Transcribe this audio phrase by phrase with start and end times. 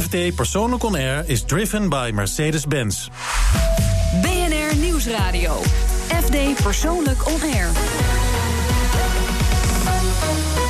[0.00, 3.08] FD Persoonlijk On Air is driven by Mercedes-Benz.
[4.22, 5.60] BNR Nieuwsradio.
[6.22, 7.68] FD Persoonlijk On Air.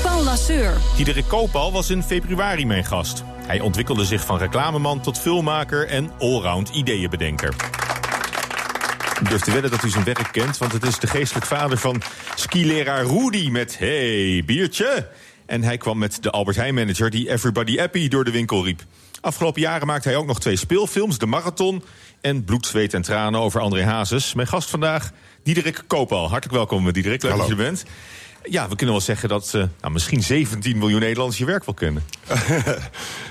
[0.03, 0.77] Paul Lasseur.
[0.97, 3.23] Diederik Koopal was in februari mijn gast.
[3.47, 7.55] Hij ontwikkelde zich van reclameman tot filmmaker en allround ideeënbedenker.
[9.21, 11.79] Ik durf te wedden dat u zijn werk kent, want het is de geestelijk vader
[11.79, 12.03] van
[12.35, 15.09] skileraar Rudy met Hey, biertje!
[15.47, 18.83] En hij kwam met de Albert Heijn manager die Everybody Happy door de winkel riep.
[19.25, 21.85] Afgelopen jaren maakte hij ook nog twee speelfilms, De Marathon
[22.21, 24.35] en Bloed, Zweet en Tranen over André Hazes.
[24.35, 25.11] Mijn gast vandaag,
[25.43, 26.29] Diederik Koopal.
[26.29, 27.23] Hartelijk welkom, Diederik.
[27.23, 27.85] Leuk dat je bent.
[28.43, 31.75] Ja, we kunnen wel zeggen dat uh, nou, misschien 17 miljoen Nederlanders je werk wel
[31.75, 32.05] kennen.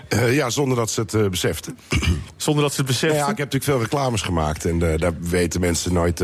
[0.09, 1.77] uh, ja, zonder dat ze het uh, beseften.
[2.35, 3.17] Zonder dat ze het beseften?
[3.17, 4.65] Nou ja, ik heb natuurlijk veel reclames gemaakt.
[4.65, 6.23] En daar weten mensen nooit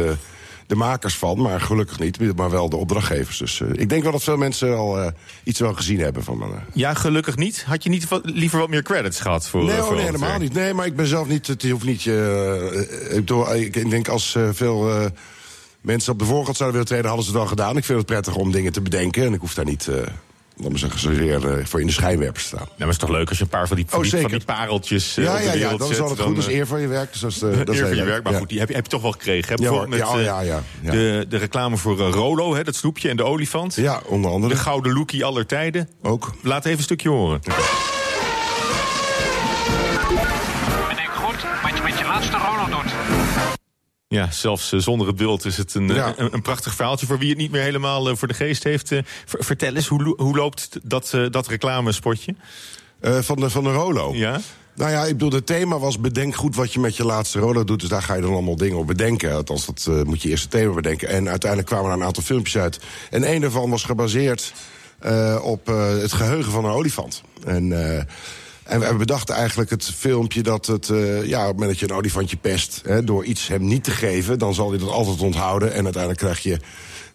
[0.70, 1.42] de makers van.
[1.42, 3.38] Maar gelukkig niet, maar wel de opdrachtgevers.
[3.38, 5.12] Dus ik denk wel dat veel mensen al
[5.44, 6.46] iets wel gezien hebben van me.
[6.74, 7.64] Ja, gelukkig niet.
[7.68, 10.54] Had je niet wat, liever wat meer credits gehad voor Nee, voor nee helemaal niet.
[10.54, 11.48] Nee, maar ik ben zelf niet...
[11.48, 12.06] Het hoeft niet...
[13.56, 15.12] ik, ik denk als veel
[15.82, 17.78] mensen op de voorgrond zouden willen treden, hadden ze het al gedaan.
[17.78, 19.26] Ik vind het prettig om dingen te bedenken.
[19.26, 19.96] En ik hoef daar niet, uh,
[20.60, 22.60] laat me zeggen, zozeer uh, voor in de schijnwerpers staan.
[22.60, 24.22] Ja, maar het is toch leuk als je een paar van die, van, oh, die,
[24.22, 26.36] van die, pareltjes uh, ja, ja, ja, dan is het goed.
[26.36, 27.12] Dat is eer van je werk.
[27.12, 28.40] Dus dat is, dat eer van je werk, maar ja.
[28.40, 29.48] goed, die heb je, heb je toch wel gekregen.
[29.48, 29.64] Hè?
[29.64, 30.92] Ja, Bijvoorbeeld ja, met ja, ja, ja.
[30.92, 33.76] De, de reclame voor Rolo, hè, dat snoepje en de olifant.
[33.76, 34.54] Ja, onder andere.
[34.54, 35.90] De gouden lookie aller tijden.
[36.02, 36.34] Ook.
[36.42, 37.40] Laat even een stukje horen.
[44.16, 46.14] Ja, zelfs uh, zonder het beeld is het een, Ja.
[46.18, 47.06] een, een prachtig verhaaltje.
[47.06, 48.88] Voor wie het niet meer helemaal uh, voor de geest heeft.
[48.88, 52.36] Ver, vertel eens, hoe, hoe loopt dat, dat reclamespotje?
[53.02, 54.14] Uh, van, de, van de Rolo.
[54.14, 54.40] Ja?
[54.76, 57.64] Nou ja, ik bedoel, het thema was bedenk goed wat je met je laatste Rolo
[57.64, 57.80] doet.
[57.80, 59.34] Dus daar ga je dan allemaal dingen op bedenken.
[59.34, 61.08] Althans, dat uh, moet je eerst het thema bedenken.
[61.08, 62.80] En uiteindelijk kwamen er een aantal filmpjes uit.
[63.10, 64.54] En een daarvan was gebaseerd
[65.06, 65.66] uh, op
[66.02, 67.22] het geheugen van een olifant.
[67.46, 67.74] En...
[68.70, 71.86] En we bedachten eigenlijk het filmpje dat het, uh, ja, op het moment dat je
[71.86, 75.22] een olifantje pest, hè, door iets hem niet te geven, dan zal hij dat altijd
[75.22, 75.74] onthouden.
[75.74, 76.60] En uiteindelijk krijg je,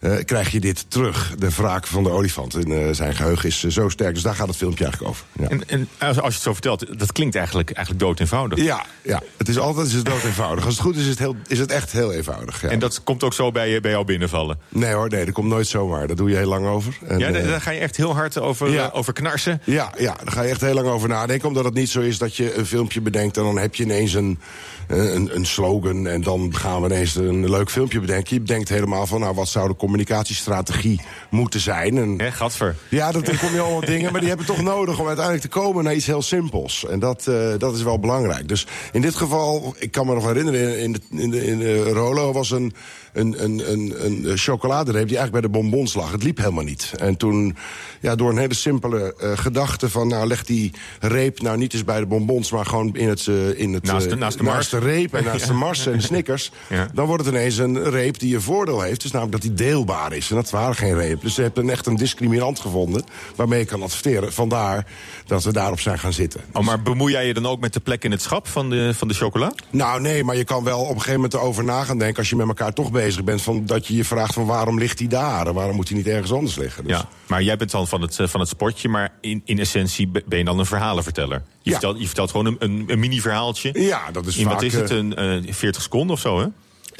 [0.05, 2.53] uh, krijg je dit terug, de wraak van de olifant.
[2.53, 5.25] En uh, zijn geheugen is zo sterk, dus daar gaat het filmpje eigenlijk over.
[5.39, 5.47] Ja.
[5.47, 8.59] En, en als, als je het zo vertelt, dat klinkt eigenlijk, eigenlijk dood eenvoudig.
[8.59, 10.65] Ja, ja, het is altijd is het dood eenvoudig.
[10.65, 12.61] Als het goed is, is het, heel, is het echt heel eenvoudig.
[12.61, 12.69] Ja.
[12.69, 14.59] En dat komt ook zo bij, bij jou binnenvallen?
[14.69, 16.07] Nee hoor, nee, dat komt nooit zomaar.
[16.07, 16.97] Daar doe je heel lang over.
[17.07, 18.89] En, ja, daar ga je echt heel hard over, ja.
[18.93, 19.61] over knarsen?
[19.63, 22.17] Ja, ja, daar ga je echt heel lang over nadenken, omdat het niet zo is
[22.17, 24.39] dat je een filmpje bedenkt en dan heb je ineens een,
[24.87, 28.35] een, een slogan en dan gaan we ineens een leuk filmpje bedenken.
[28.35, 31.97] Je bedenkt helemaal van, nou, wat zou de communicatiestrategie moeten zijn?
[31.97, 32.75] En, Hè, gadver.
[32.89, 35.83] Ja, dan kom je allemaal dingen, maar die hebben toch nodig om uiteindelijk te komen
[35.83, 36.85] naar iets heel simpels.
[36.85, 38.47] En dat, uh, dat is wel belangrijk.
[38.47, 41.83] Dus in dit geval, ik kan me nog herinneren, in de, in de, in de
[41.83, 42.73] Rolo was een,
[43.15, 43.95] een, een, een,
[44.29, 46.11] een chocoladereep die eigenlijk bij de bonbons lag.
[46.11, 46.93] Het liep helemaal niet.
[46.97, 47.55] En toen,
[48.01, 51.83] ja, door een hele simpele uh, gedachte van, nou, leg die reep nou niet eens
[51.83, 54.71] bij de bonbons, maar gewoon in het, uh, in het naast, de, naast, de, naast
[54.71, 55.47] de reep en naast ja.
[55.47, 56.51] de mars en de snickers.
[56.69, 56.87] Ja.
[56.93, 59.01] Dan wordt het ineens een reep die een voordeel heeft.
[59.01, 60.29] Dus namelijk dat die deelbaar is.
[60.29, 61.21] En dat waren geen reep.
[61.21, 63.03] Dus je hebt een, echt een discriminant gevonden
[63.35, 64.33] waarmee je kan adverteren.
[64.33, 64.87] Vandaar
[65.25, 66.41] dat we daarop zijn gaan zitten.
[66.53, 68.93] Oh, maar bemoei jij je dan ook met de plek in het schap van de,
[68.93, 69.53] van de chocola?
[69.69, 72.17] Nou, nee, maar je kan wel op een gegeven moment erover na gaan denken...
[72.17, 74.99] als je met elkaar toch bezig bent, van, dat je je vraagt van waarom ligt
[74.99, 75.47] hij daar?
[75.47, 76.83] En waarom moet hij niet ergens anders liggen?
[76.83, 76.97] Dus.
[76.97, 80.37] Ja, maar jij bent dan van het, van het sportje, maar in, in essentie ben
[80.37, 81.41] je dan een verhalenverteller.
[81.61, 81.71] Je, ja.
[81.71, 83.69] vertelt, je vertelt gewoon een, een, een mini-verhaaltje.
[83.73, 84.53] Ja, dat is in, vaak...
[84.53, 86.47] Wat is het, een uh, 40 seconden of zo, hè?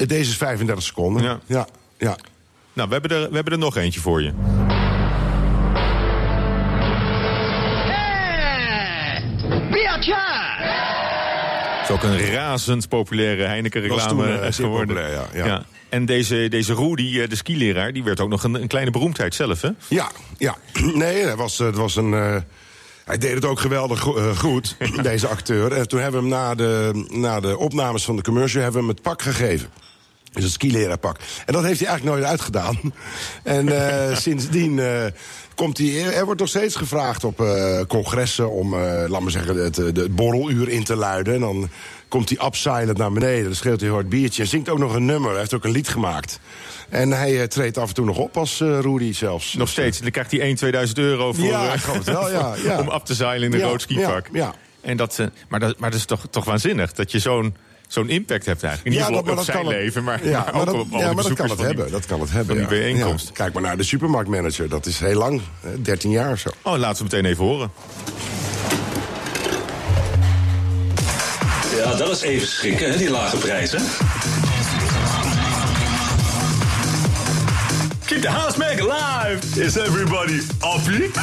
[0.06, 1.22] Deze is 35 seconden.
[1.22, 1.40] Ja.
[1.46, 1.66] ja,
[1.98, 2.16] ja.
[2.72, 4.32] Nou, we hebben, er, we hebben er nog eentje voor je.
[11.86, 14.86] Het is ook een razend populaire Heineken-reclame geworden.
[14.86, 15.46] Populair, ja, ja.
[15.46, 15.62] ja.
[15.88, 19.60] En deze, deze Rudy, de skileraar, die werd ook nog een, een kleine beroemdheid zelf,
[19.60, 19.70] hè?
[19.88, 20.56] Ja, ja.
[20.94, 22.12] Nee, het was, het was een...
[22.12, 22.36] Uh,
[23.04, 25.72] hij deed het ook geweldig uh, goed, deze acteur.
[25.72, 28.62] En toen hebben we hem na de, na de opnames van de commercial...
[28.62, 29.68] hebben we hem het pak gegeven.
[30.32, 31.18] Dus het skileraarpak.
[31.46, 32.78] En dat heeft hij eigenlijk nooit uitgedaan.
[33.42, 35.04] En uh, sindsdien uh,
[35.54, 36.14] komt hij...
[36.14, 40.68] Er wordt nog steeds gevraagd op uh, congressen om, laat maar zeggen, het, het borreluur
[40.68, 41.34] in te luiden.
[41.34, 41.68] En dan
[42.08, 43.44] komt hij upsilent naar beneden.
[43.44, 44.44] Dan schreeuwt hij hard biertje.
[44.44, 45.30] Zingt ook nog een nummer.
[45.30, 46.40] Hij heeft ook een lied gemaakt.
[46.88, 49.54] En hij treedt af en toe nog op als Rudy zelfs.
[49.54, 49.98] Nog steeds.
[49.98, 51.44] Dan krijgt hij 1, 2000 euro voor...
[51.44, 52.54] Ja, het wel, ja.
[52.64, 52.80] ja.
[52.80, 54.28] om af te zeilen in een ja, rood skipak.
[54.32, 54.54] Ja.
[54.80, 57.56] En dat, maar, dat, maar dat is toch, toch waanzinnig dat je zo'n
[57.88, 58.96] zo'n impact hebt eigenlijk.
[58.96, 60.74] In ja, ieder geval dat, op zijn het, leven, maar, ja, maar maar ook dat,
[60.74, 61.90] op alle ja, maar dat kan het hebben.
[61.90, 62.68] Dat kan het hebben.
[62.68, 63.26] bijeenkomst.
[63.26, 63.32] Ja.
[63.32, 64.68] Kijk maar naar de supermarktmanager.
[64.68, 65.40] Dat is heel lang.
[65.82, 66.50] 13 jaar of zo.
[66.62, 67.70] Oh, laten we meteen even horen.
[71.76, 73.80] Ja, dat is even schrikken, hè, die lage prijzen.
[78.06, 79.60] Keep the house making alive!
[79.60, 81.10] Is everybody happy?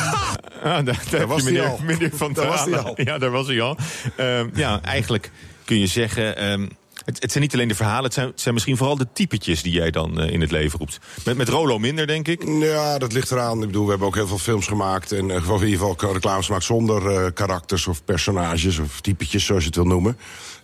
[0.63, 1.79] Ah, daar, was meneer, al.
[1.83, 2.85] meneer Van Daar was hij Dalen.
[2.85, 2.93] al.
[3.03, 3.77] Ja, daar was hij al.
[4.15, 5.31] Ehm, ja, eigenlijk
[5.65, 6.37] kun je zeggen...
[6.37, 6.67] ehm,
[7.05, 9.73] het, het zijn niet alleen de verhalen, het zijn, zijn misschien vooral de typetjes die
[9.73, 10.99] jij dan eh, in het leven roept.
[11.25, 12.43] Met, met Rolo minder, denk ik.
[12.59, 13.61] Ja, dat ligt eraan.
[13.61, 15.11] Ik bedoel, we hebben ook heel veel films gemaakt.
[15.11, 19.61] En eh, in ieder geval reclames gemaakt zonder eh, karakters of personages of typetjes, zoals
[19.61, 20.17] je het wil noemen.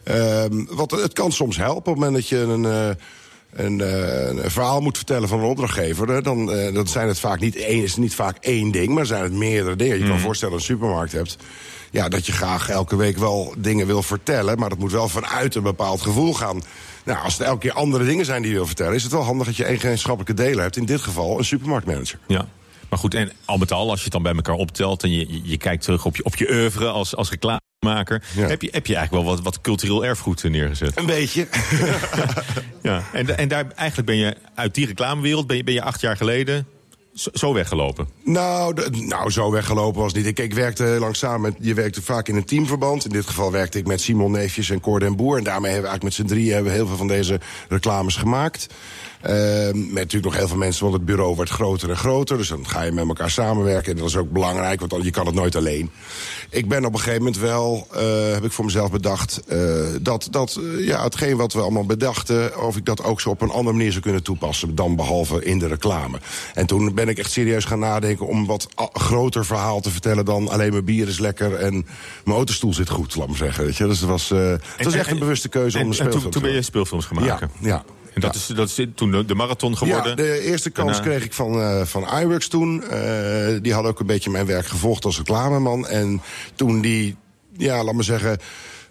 [0.04, 2.98] Ehm, wat, het kan soms helpen op het moment dat je een.
[3.50, 7.20] Eh, een, eh, een verhaal moet vertellen van een opdrachtgever, dan, eh, dan zijn het
[7.20, 10.00] vaak niet één, is niet vaak één ding, maar zijn het meerdere dingen.
[10.00, 11.38] Je kan voorstellen dat je een supermarkt hebt.
[11.92, 15.56] Ja, dat je graag elke week wel dingen wil vertellen, maar dat moet wel vanuit
[15.56, 16.62] een bepaald gevoel gaan.
[17.06, 19.24] Nou, als het elke keer andere dingen zijn die je wil vertellen, is het wel
[19.24, 20.78] handig dat je één gemeenschappelijke delen hebt.
[20.78, 22.20] In dit geval een supermarktmanager.
[22.28, 22.48] Ja.
[22.90, 25.04] Maar goed, en al met al, als je het dan bij elkaar optelt...
[25.04, 27.30] en je, je, je kijkt terug op je, op je oeuvre als, als
[27.80, 28.48] Ja.
[28.48, 30.98] Heb, je, heb je eigenlijk wel wat, wat cultureel erfgoed neergezet.
[30.98, 31.48] Een beetje.
[32.82, 33.04] Ja.
[33.14, 35.48] En, en daar, eigenlijk ben je uit die reclamewereld...
[35.48, 36.68] ben je, ben je acht jaar geleden
[37.14, 38.08] zo, weggelopen.
[38.24, 40.26] Nou, de- nou, zo weggelopen was niet.
[40.26, 43.06] Ik, ik werkte heel lang samen met, je werkte vaak in een teamverband.
[43.06, 45.38] In dit geval werkte ik met Simon Neefjes en Cor den Boer.
[45.38, 47.40] En daarmee hebben we eigenlijk met z'n drieën hebben we heel veel van deze
[47.70, 48.68] reclames gemaakt.
[49.22, 52.38] Ehm, met natuurlijk nog heel veel mensen, want het bureau wordt groter en groter.
[52.38, 53.92] Dus dan ga je met elkaar samenwerken.
[53.92, 55.90] En dat is ook belangrijk, want je kan het nooit alleen.
[56.50, 59.42] Ik ben op een gegeven moment wel, eh, heb ik voor mezelf bedacht...
[59.48, 59.60] eh,
[60.02, 62.62] dat, dat eh, ja, hetgeen wat we allemaal bedachten...
[62.66, 64.76] of ik dat ook zo op een andere manier zou kunnen toepassen...
[64.76, 66.20] dan behalve in de reclame.
[66.54, 68.28] En toen ben ik echt serieus gaan nadenken...
[68.28, 71.54] om wat groter verhaal te vertellen dan alleen mijn bier is lekker...
[71.56, 71.74] en
[72.24, 73.64] mijn autostoel zit goed, laat maar zeggen.
[73.66, 73.88] Weet je?
[73.88, 76.04] Dus het was, eh, het was echt en- een bewuste keuze En, om een en
[76.06, 76.72] speelfilm toen, te toen ben je maken.
[76.72, 77.52] speelfilms gaan Ja, maken.
[77.60, 77.84] ja.
[78.14, 80.10] En dat, is, dat is toen de, marathon geworden.
[80.10, 82.84] Ja, de eerste kans Daarna- kreeg ik van, eh van iWorks toen.
[82.84, 85.88] Eh, die hadden ook een beetje mijn werk gevolgd als reclameman.
[85.88, 86.22] En
[86.56, 87.16] toen die,
[87.58, 88.38] ja, laat maar zeggen...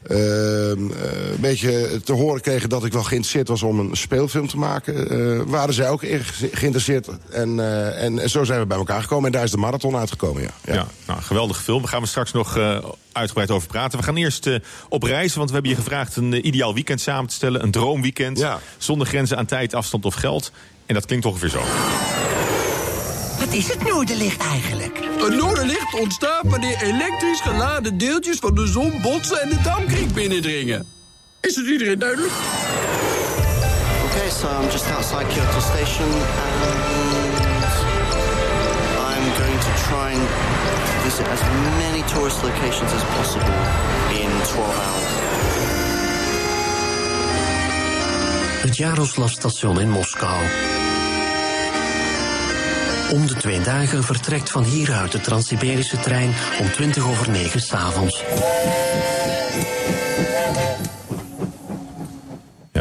[0.02, 4.48] ehm, eh, een beetje te horen kregen dat ik wel geïnteresseerd was om een speelfilm
[4.48, 5.10] te maken...
[5.10, 6.02] eh, waren zij ook
[6.52, 7.08] geïnteresseerd.
[7.30, 9.26] En, eh, en, en zo zijn we bij elkaar gekomen.
[9.26, 10.72] En daar is de marathon uitgekomen, ja.
[10.74, 11.80] Ja, nou, geweldige film.
[11.80, 12.58] Daar gaan we straks nog
[13.12, 13.98] uitgebreid over praten.
[13.98, 14.48] We gaan eerst
[14.88, 17.62] op reis, want we hebben je gevraagd een ideaal weekend samen te stellen.
[17.62, 18.38] Een droomweekend.
[18.38, 18.58] Ja.
[18.78, 20.52] Zonder grenzen aan tijd, afstand of geld.
[20.86, 21.60] En dat klinkt ongeveer zo.
[23.48, 25.00] Wat is het noorderlicht eigenlijk?
[25.18, 30.86] Een noorderlicht ontstaat wanneer elektrisch geladen deeltjes van de zon botsen en de dampkring binnendringen.
[31.40, 32.32] Is het iedereen duidelijk?
[34.04, 37.72] Okay, so I'm just outside Kyoto Station and
[39.08, 40.28] I'm going to try and
[41.04, 41.40] visit as
[41.78, 43.54] many tourist locations as possible
[44.22, 45.12] in 12 hours.
[48.60, 50.67] Het Jaroslavstation in Moskou.
[53.12, 58.24] Om de twee dagen vertrekt van hieruit de Trans-Siberische trein om 20 over 9 s'avonds.
[58.28, 59.77] Ja,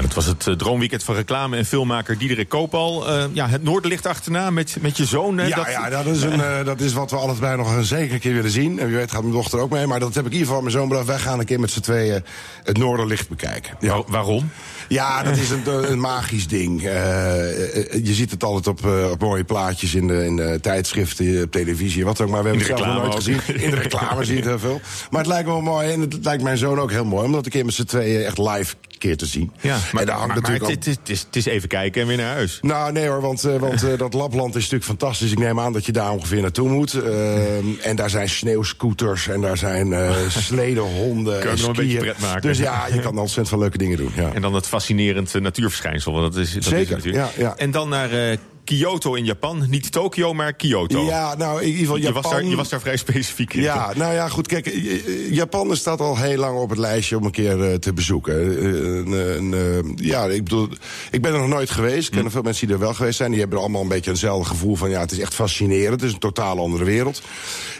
[0.07, 3.07] dat was het eh, droomweekend van reclame en filmmaker Diederik Koopal.
[3.07, 5.37] Eh, ja, het Noorderlicht achterna met, met je zoon.
[5.37, 7.83] hè, Ja, dat, ja dat, is een, eh, dat is wat we allebei nog een
[7.83, 8.79] zeker keer willen zien.
[8.79, 9.87] En wie weet gaat mijn dochter ook mee.
[9.87, 11.07] Maar dat heb ik in ieder geval mijn zoon bedacht.
[11.07, 12.23] Wij gaan een keer met z'n tweeën
[12.63, 13.75] het Noorderlicht bekijken.
[13.79, 13.87] Ja.
[13.89, 14.49] Waar- waarom?
[14.87, 16.81] Ja, dat is een, een magisch ding.
[16.81, 22.05] Je ziet het altijd op, op mooie plaatjes in de, in de tijdschriften, op televisie,
[22.05, 22.43] wat ook maar.
[22.43, 23.39] We hebben het zelf nog nooit gezien.
[23.63, 24.81] In de reclame zie je het heel veel.
[25.09, 27.25] Maar het lijkt me wel mooi en het lijkt mijn zoon ook heel mooi...
[27.25, 29.51] om dat een keer met z'n tweeën echt live keer te zien.
[29.61, 31.67] Ja, maar, en daar hangt maar, maar natuurlijk het, is- het, is, het is even
[31.69, 32.59] kijken en weer naar huis.
[32.61, 35.31] nou, nee hoor, want, eh, want eh, dat Lapland is natuurlijk fantastisch.
[35.31, 36.93] Ik neem aan dat je daar ongeveer naartoe moet.
[36.93, 41.97] Ehm, en daar zijn sneeuwscooters en daar zijn eh sledehonden Kun je nog een beetje
[41.97, 42.41] pret maken.
[42.41, 44.11] Dus ja, je kan ontzettend veel leuke dingen doen.
[44.15, 44.31] Ja.
[44.33, 46.13] En dan het fascinerend natuurverschijnsel.
[46.13, 47.35] Want dat is, dat Zeker, is natuurlijk.
[47.37, 47.57] ja, ja.
[47.57, 48.37] En dan naar
[48.67, 49.65] Kyoto in Japan.
[49.69, 51.05] Niet Tokio, maar Kyoto.
[51.05, 52.21] Ja, nou in ieder geval je, Japan...
[52.21, 53.61] was daar, je was daar vrij specifiek in.
[53.61, 57.25] Ja, nou ja, goed, kijk, eh, Japan staat al heel lang op het lijstje om
[57.25, 58.35] een keer eh, te bezoeken.
[58.35, 60.69] Eh, eh, ja, ik bedoel,
[61.11, 62.07] ik ben er nog nooit geweest.
[62.07, 63.31] Ik ken er veel mensen die er wel geweest zijn.
[63.31, 66.01] Die hebben allemaal een beetje eenzelfde gevoel van, ja, het is echt fascinerend.
[66.01, 67.21] Het is een totaal andere wereld.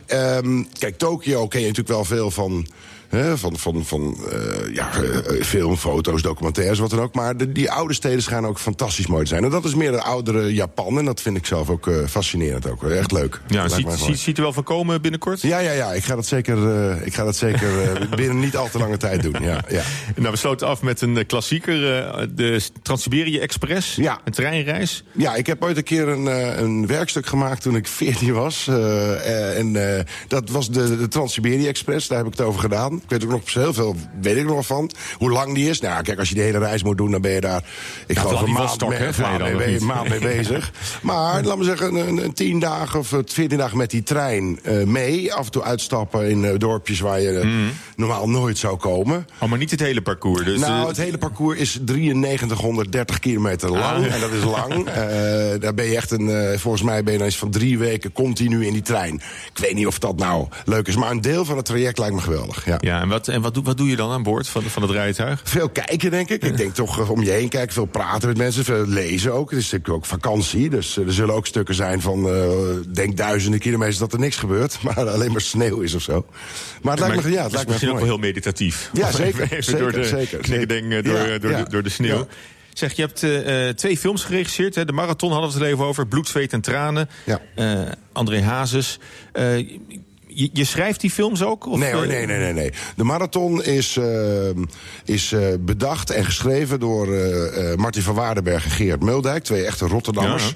[0.05, 2.67] Ehm, kijk, Tokio ken je natuurlijk wel veel van...
[3.09, 7.15] hè, van van, van eh, ja, eh, film, foto's, documentaires, wat dan ook.
[7.15, 9.43] Maar de, die oude steden schijnen ook fantastisch mooi te zijn.
[9.43, 10.97] En dat is meer de oudere Japan.
[10.97, 12.69] En dat vind ik zelf ook eh, fascinerend.
[12.69, 12.83] Ook.
[12.83, 13.41] Echt leuk.
[13.47, 15.41] Ja, ziet, ziet, ziet er wel van komen binnenkort?
[15.41, 15.93] Ja, ja, ja.
[15.93, 16.57] Ik ga dat zeker,
[17.05, 17.69] ik ga dat zeker
[18.15, 19.35] binnen niet al te lange tijd doen.
[19.41, 19.81] Ja, ja.
[20.15, 21.79] Nou, we sloten af met een klassieker.
[22.35, 23.95] de Trans-Siberië Express.
[23.95, 24.19] Ja.
[24.23, 25.03] Een treinreis.
[25.11, 26.25] ja, ik heb ooit een keer een,
[26.63, 28.67] een werkstuk gemaakt toen ik 14 was.
[28.67, 32.07] en dat was de, de Trans-Siberië Express.
[32.07, 32.96] Daar heb ik het over gedaan.
[33.03, 34.91] Ik weet ook nog heel veel, weet ik nog van.
[35.17, 35.79] Hoe lang die is.
[35.79, 37.63] Nou, kijk, als je de hele reis moet doen, dan ben je daar.
[38.07, 40.71] Ik Ja, geloof een maand, mee, maand bezig.
[41.01, 44.83] Maar laat me zeggen, een, een tien dagen of veertien dagen met die trein eh,
[44.83, 45.33] mee.
[45.33, 47.49] Af en toe uitstappen in eh, dorpjes waar je eh,
[47.95, 49.27] normaal nooit zou komen.
[49.39, 50.43] Oh, maar niet het hele parcours.
[50.43, 54.05] Dus, nou, eh, het hele parcours is 9330 kilometer lang.
[54.05, 54.13] Ah.
[54.13, 54.75] En dat is lang.
[54.97, 57.77] Eh, daar ben je echt een, eh, volgens mij ben je dan eens van drie
[57.77, 59.13] weken continu in die trein.
[59.53, 62.15] Ik weet niet of dat nou leuk is, maar een deel van het traject lijkt
[62.15, 62.65] me geweldig.
[62.65, 62.77] Ja.
[62.87, 64.91] Ja, en, wat, en wat, doe, wat doe je dan aan boord van, van het
[64.91, 65.41] rijtuig?
[65.43, 66.43] Veel kijken, denk ik.
[66.43, 69.49] Ik denk toch eh, om je heen kijken, veel praten met mensen, veel lezen ook.
[69.49, 72.49] Het is natuurlijk ook vakantie, dus eh, er zullen ook stukken zijn van, eh,
[72.93, 76.25] denk duizenden kilometers dat er niks gebeurt, maar alleen maar sneeuw is of zo.
[76.81, 78.89] Maar het lijkt me, ja, het lijkt me misschien ook wel heel meditatief.
[78.93, 80.47] Ja, zeker, Even, zeker, door de zeker,
[81.03, 81.63] door, Ja, door, ja.
[81.63, 82.17] door de sneeuw.
[82.17, 82.25] Ja.
[82.73, 84.75] Zeg, je hebt twee films geregisseerd.
[84.75, 84.85] Hè?
[84.85, 86.07] De Marathon hadden we het even over.
[86.07, 87.09] Bloed, zweet en tranen.
[87.23, 87.41] Ja.
[88.11, 88.99] André Hazes.
[89.31, 89.79] Eh,
[90.37, 91.67] je, je schrijft die films ook?
[91.67, 92.71] Of, Nee hoor, eh, nee, nee, nee, nee.
[92.95, 94.49] De marathon is, eh,
[95.05, 99.43] is eh, bedacht en geschreven door eh, Martin van Waardenberg en Geert Muldijk.
[99.43, 100.47] Twee echte Rotterdammers.
[100.47, 100.55] Ja.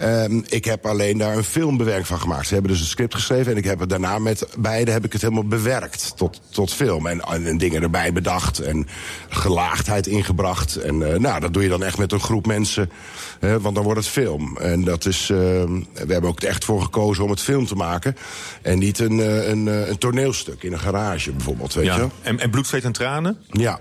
[0.00, 2.46] Ehm, ik heb alleen daar een filmbewerking van gemaakt.
[2.46, 5.12] Ze hebben dus een script geschreven en ik heb het daarna met beide heb ik
[5.12, 7.06] het helemaal bewerkt tot, tot film.
[7.06, 8.86] En, en dingen erbij bedacht en
[9.28, 10.76] gelaagdheid ingebracht.
[10.76, 12.90] En eh, nou, dat doe je dan echt met een groep mensen,
[13.40, 14.56] eh, want dan wordt het film.
[14.56, 15.72] En dat is, ehm,
[16.06, 18.16] we hebben ook echt voor gekozen om het film te maken.
[18.62, 21.98] En niet een, eh, een, eh, een toneelstuk in een garage bijvoorbeeld, weet je Ja.
[21.98, 22.10] wel?
[22.22, 23.36] En, en Bloed, zweet en tranen?
[23.50, 23.78] Ja,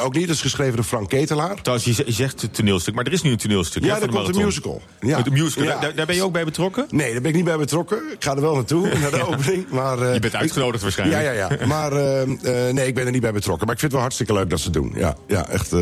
[0.00, 0.26] ook niet.
[0.26, 1.54] Dat is geschreven door Frank Ketelaar.
[1.62, 3.84] Trouwens, je, ze- je zegt het toneelstuk, maar er is nu een toneelstuk.
[3.84, 4.82] Ja, er komt een musical.
[5.00, 5.16] Ja.
[5.16, 5.64] Met een musical.
[5.64, 5.78] Ja.
[5.80, 6.86] Daar, daar ben je ook bij betrokken?
[6.90, 7.98] Nee, daar ben ik niet bij betrokken.
[8.12, 9.68] Ik ga er wel naartoe, naar de opening.
[9.70, 11.22] Maar, eh, Je bent uitgenodigd waarschijnlijk.
[11.22, 11.66] Ja, ja, ja.
[11.66, 13.66] Maar eh, eh, nee, ik ben er niet bij betrokken.
[13.66, 14.92] Maar ik vind het wel hartstikke leuk dat ze het doen.
[14.96, 15.72] Ja, ja echt...
[15.72, 15.80] eh,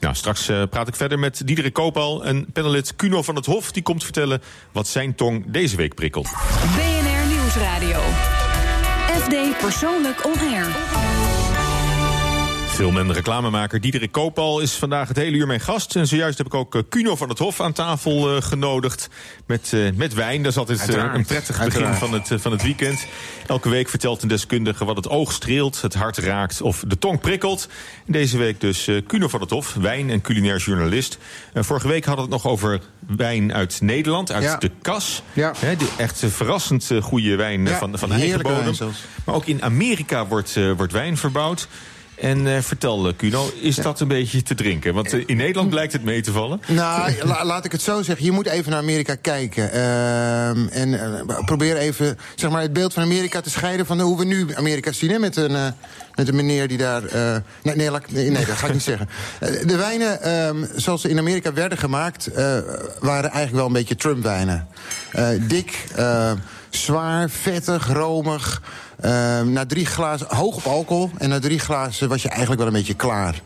[0.00, 3.72] Nou, straks eh, praat ik verder met Diederik Koopal en panelist Kuno van het Hof.
[3.72, 6.28] Die komt vertellen wat zijn tong deze week prikkelt.
[6.76, 8.00] BNR Nieuwsradio.
[9.20, 11.27] FD Persoonlijk On Air.
[12.78, 15.96] Film- en reclamemaker Diederik Koopal is vandaag het hele uur mijn gast.
[15.96, 19.08] En zojuist heb ik ook eh, Kuno van het Hof aan tafel eh, genodigd.
[19.46, 20.42] Met, eh, met wijn.
[20.42, 23.06] Dat is altijd eh, een prettig begin van het, eh, van het weekend.
[23.46, 27.20] Elke week vertelt een deskundige wat het oog streelt, het hart raakt of de tong
[27.20, 27.68] prikkelt.
[28.06, 31.18] Deze week dus eh, Kuno van het Hof, wijn- en culinair journalist.
[31.52, 32.80] Eh, vorige week hadden we het nog over
[33.16, 34.56] wijn uit Nederland, uit Ja.
[34.56, 35.22] de kas.
[35.32, 35.52] Ja.
[35.96, 38.74] Echt eh, verrassend eh, goede wijn eh, Ja, van, van eigen bodem.
[39.24, 41.68] Maar ook in Amerika wordt, eh, wordt wijn verbouwd.
[42.20, 44.94] En eh, vertel, eh, Kuno, is dat een beetje te drinken?
[44.94, 46.60] Want eh, in Nederland blijkt het mee te vallen.
[46.66, 48.24] Nou, la- laat ik het zo zeggen.
[48.24, 49.72] Je moet even naar Amerika kijken.
[49.72, 54.18] Ehm, en eh, probeer even zeg maar, het beeld van Amerika te scheiden van hoe
[54.18, 55.10] we nu Amerika zien.
[55.10, 55.66] Hè, met, een, eh,
[56.14, 57.04] met een meneer die daar.
[57.04, 59.08] eh, nee, nee, laat nee, nee, dat ga ik niet zeggen.
[59.40, 62.58] Eh, de wijnen ehm, zoals ze in Amerika werden gemaakt, eh,
[63.00, 64.66] waren eigenlijk wel een beetje Trump-wijnen.
[65.12, 66.32] Eh, dik, eh,
[66.70, 68.62] zwaar, vettig, romig.
[69.00, 71.10] Ehm, na drie glazen, hoog op alcohol.
[71.18, 73.40] En na drie glazen was je eigenlijk wel een beetje klaar.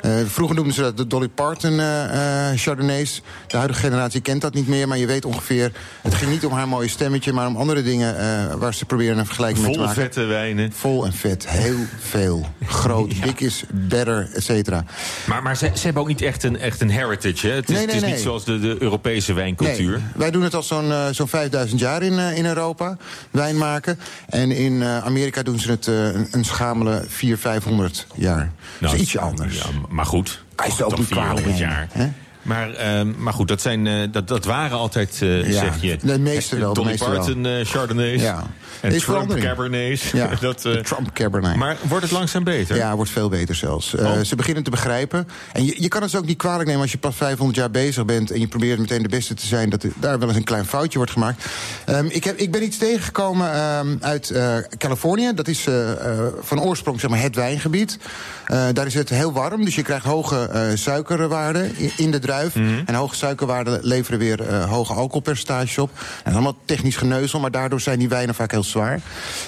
[0.00, 3.22] Eh, vroeger noemden ze dat de Dolly Parton eh, eh, Chardonnays.
[3.46, 5.72] De huidige generatie kent dat niet meer, maar je weet ongeveer...
[6.02, 8.16] het ging niet om haar mooie stemmetje, maar om andere dingen...
[8.58, 9.94] waar ze proberen een vergelijking mee te maken.
[9.94, 10.72] vette wijnen.
[10.72, 12.46] Vol en vet, heel veel.
[12.66, 14.84] Groot, big is better, et cetera.
[15.26, 17.46] Maar, maar ze, ze hebben ook niet echt een, echt een heritage.
[17.46, 17.54] Hè?
[17.54, 19.90] Het is, Nee, het nee, is niet zoals de, de Europese wijncultuur.
[19.90, 22.96] Nee, wij doen het al zo'n zo'n 5000 jaar in, in Europa,
[23.30, 23.98] wijn maken.
[24.28, 28.52] En in Amerika doen ze het een, een schamele 400, 500 jaar.
[28.78, 29.62] dat is ietsje anders.
[29.62, 30.44] Nou, Ja, maar goed.
[30.66, 31.88] Is ook toch niet kwalijk 400 nemen, jaar.
[31.92, 32.08] hè?
[32.48, 35.96] Maar, ehm, maar goed, dat, zijn, eh, dat, dat waren altijd, eh, Ja, zeg je...
[36.02, 37.18] de meeste wel, de Dolly meeste wel.
[37.18, 38.22] Parton eh, Chardonnays.
[38.22, 38.46] Ja.
[38.80, 39.46] En Is Trump verandering.
[39.46, 40.10] Cabernets.
[40.10, 41.56] Ja, dat, eh, Trump Cabernet.
[41.56, 42.76] maar wordt het langzaam beter?
[42.76, 43.94] Ja, wordt veel beter zelfs.
[43.94, 44.20] Eh, Oh.
[44.20, 45.28] Ze beginnen te begrijpen.
[45.52, 48.04] En je, je kan het ook niet kwalijk nemen als je pas 500 jaar bezig
[48.04, 48.30] bent...
[48.30, 50.64] en je probeert meteen de beste te zijn, dat er daar wel eens een klein
[50.64, 51.44] foutje wordt gemaakt.
[51.84, 55.32] Ehm, ik, heb, ik ben iets tegengekomen ehm, uit eh, Californië.
[55.34, 57.98] Dat is eh, eh, van oorsprong zeg maar, het wijngebied.
[58.46, 62.18] Eh, daar is het heel warm, dus je krijgt hoge eh, suikerwaarden in, in de
[62.38, 62.84] druif.
[62.86, 65.90] En hoge suikerwaarden leveren weer eh, hoge alcoholpercentages op.
[66.24, 69.00] En allemaal technisch geneuzel, maar daardoor zijn die wijnen vaak heel zwaar.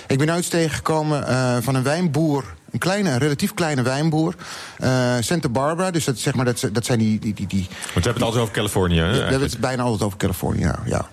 [0.06, 4.34] Ik ben nooit tegengekomen eh, van een wijnboer een kleine, een relatief kleine wijnboer.
[4.78, 7.18] eh, Santa Barbara, dus dat, zeg maar, dat, dat zijn die...
[7.18, 8.98] die, die, die Want we hebben het altijd over Californië.
[8.98, 10.78] Hè, we hebben het bijna altijd over Californië, ja.
[10.84, 11.08] ja.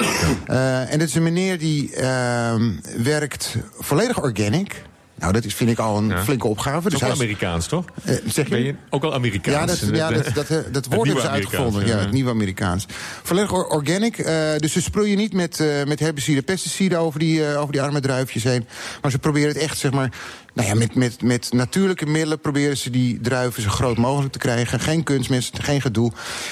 [0.86, 2.72] En dit is een meneer die ehm,
[3.04, 4.84] werkt volledig organic.
[5.20, 6.24] Nou, dat is, vind ik al een Ja.
[6.24, 6.90] flinke opgave.
[6.90, 7.86] Dus ook is- Amerikaans, toch?
[8.04, 8.50] eh, zeg je?
[8.52, 9.56] Ben je ook al Amerikaans?
[9.56, 11.88] Ja, dat, ja, dat, dat, eh, dat woord hebben ze uitgevonden.
[11.88, 12.86] Ja, het nieuwe Amerikaans.
[13.24, 14.18] Volledig or- organic.
[14.18, 17.82] eh, dus ze sproeien niet met, eh met herbiciden, pesticiden over die, eh, over die
[17.82, 18.66] arme druifjes heen.
[19.02, 20.12] Maar ze proberen het echt, zeg maar,
[20.58, 24.40] nou ja, met, met, met natuurlijke middelen proberen ze die druiven zo groot mogelijk te
[24.40, 24.80] krijgen.
[24.80, 26.12] Geen kunstmest, geen gedoe.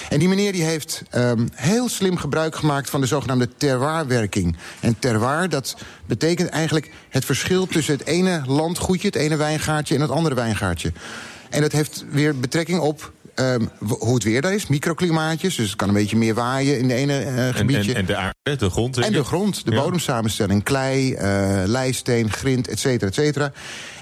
[0.09, 4.57] En die meneer die heeft um, heel slim gebruik gemaakt van de zogenaamde terroirwerking.
[4.79, 10.01] En terroir, dat betekent eigenlijk het verschil tussen het ene landgoedje, het ene wijngaardje en
[10.01, 10.91] het andere wijngaardje.
[11.49, 14.67] En dat heeft weer betrekking op Um, hoe het weer daar is.
[14.67, 17.93] Microklimaatjes, dus het kan een beetje meer waaien in de ene uh, gebiedje.
[17.93, 18.97] En, en, de aarde, de grond.
[18.97, 19.81] En de grond, de ja.
[19.81, 20.63] bodemsamenstelling.
[20.63, 21.19] Klei, uh,
[21.65, 23.51] leisteen, grind, et cetera, et cetera.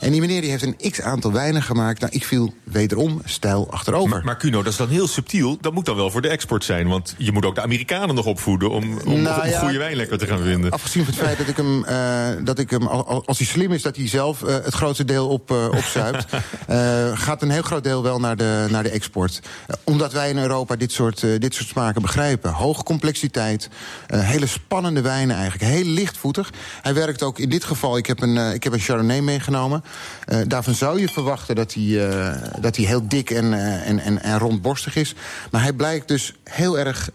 [0.04, 2.00] En die meneer die heeft een x-aantal wijnen gemaakt.
[2.00, 4.10] Nou, ik viel wederom stijl achterover.
[4.10, 5.58] Maar, maar Cuno, dat is dan heel subtiel.
[5.62, 6.88] Dat moet dan wel voor de export zijn.
[6.88, 8.70] Want je moet ook de Amerikanen nog opvoeden...
[8.70, 10.72] om, om, nou, om ja, goede wijn lekker te gaan vinden.
[10.72, 13.82] Afgezien van het feit dat ik hem, uh, dat ik hem als hij slim is...
[13.82, 16.26] dat hij zelf uh, het grootste deel op, uh, opzuipt...
[17.26, 19.42] gaat een heel groot deel wel naar de, naar de export.
[19.84, 22.52] omdat wij in Europa dit soort, dit soort smaken begrijpen.
[22.52, 23.70] Hoge complexiteit,
[24.08, 25.72] hele spannende wijnen eigenlijk.
[25.72, 26.52] Heel lichtvoetig.
[26.82, 27.98] Hij werkt ook in dit geval...
[27.98, 29.84] Ik heb een, ik heb een Chardonnay meegenomen...
[30.28, 34.00] Uh, daarvan zou je verwachten dat hij, uh, dat hij heel dik en, uh, en,
[34.00, 35.16] en, en rondborstig is.
[35.52, 37.10] Maar hij blijkt dus heel erg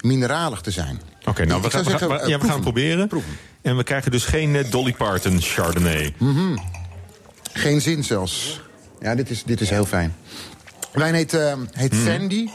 [0.00, 1.00] mineralig te zijn.
[1.20, 3.08] Oké, okay, nou, we, gaan, zeggen, we, ja, we gaan proberen.
[3.08, 3.36] Proeven.
[3.62, 6.14] En we krijgen dus geen Dolly Parton Chardonnay.
[6.18, 6.62] Mm -hmm.
[7.52, 8.60] Geen zin zelfs.
[9.00, 10.14] Ja, dit is, dit is heel fijn.
[10.92, 11.38] Wijn heet,
[11.72, 12.06] heet mm.
[12.06, 12.48] Sandy.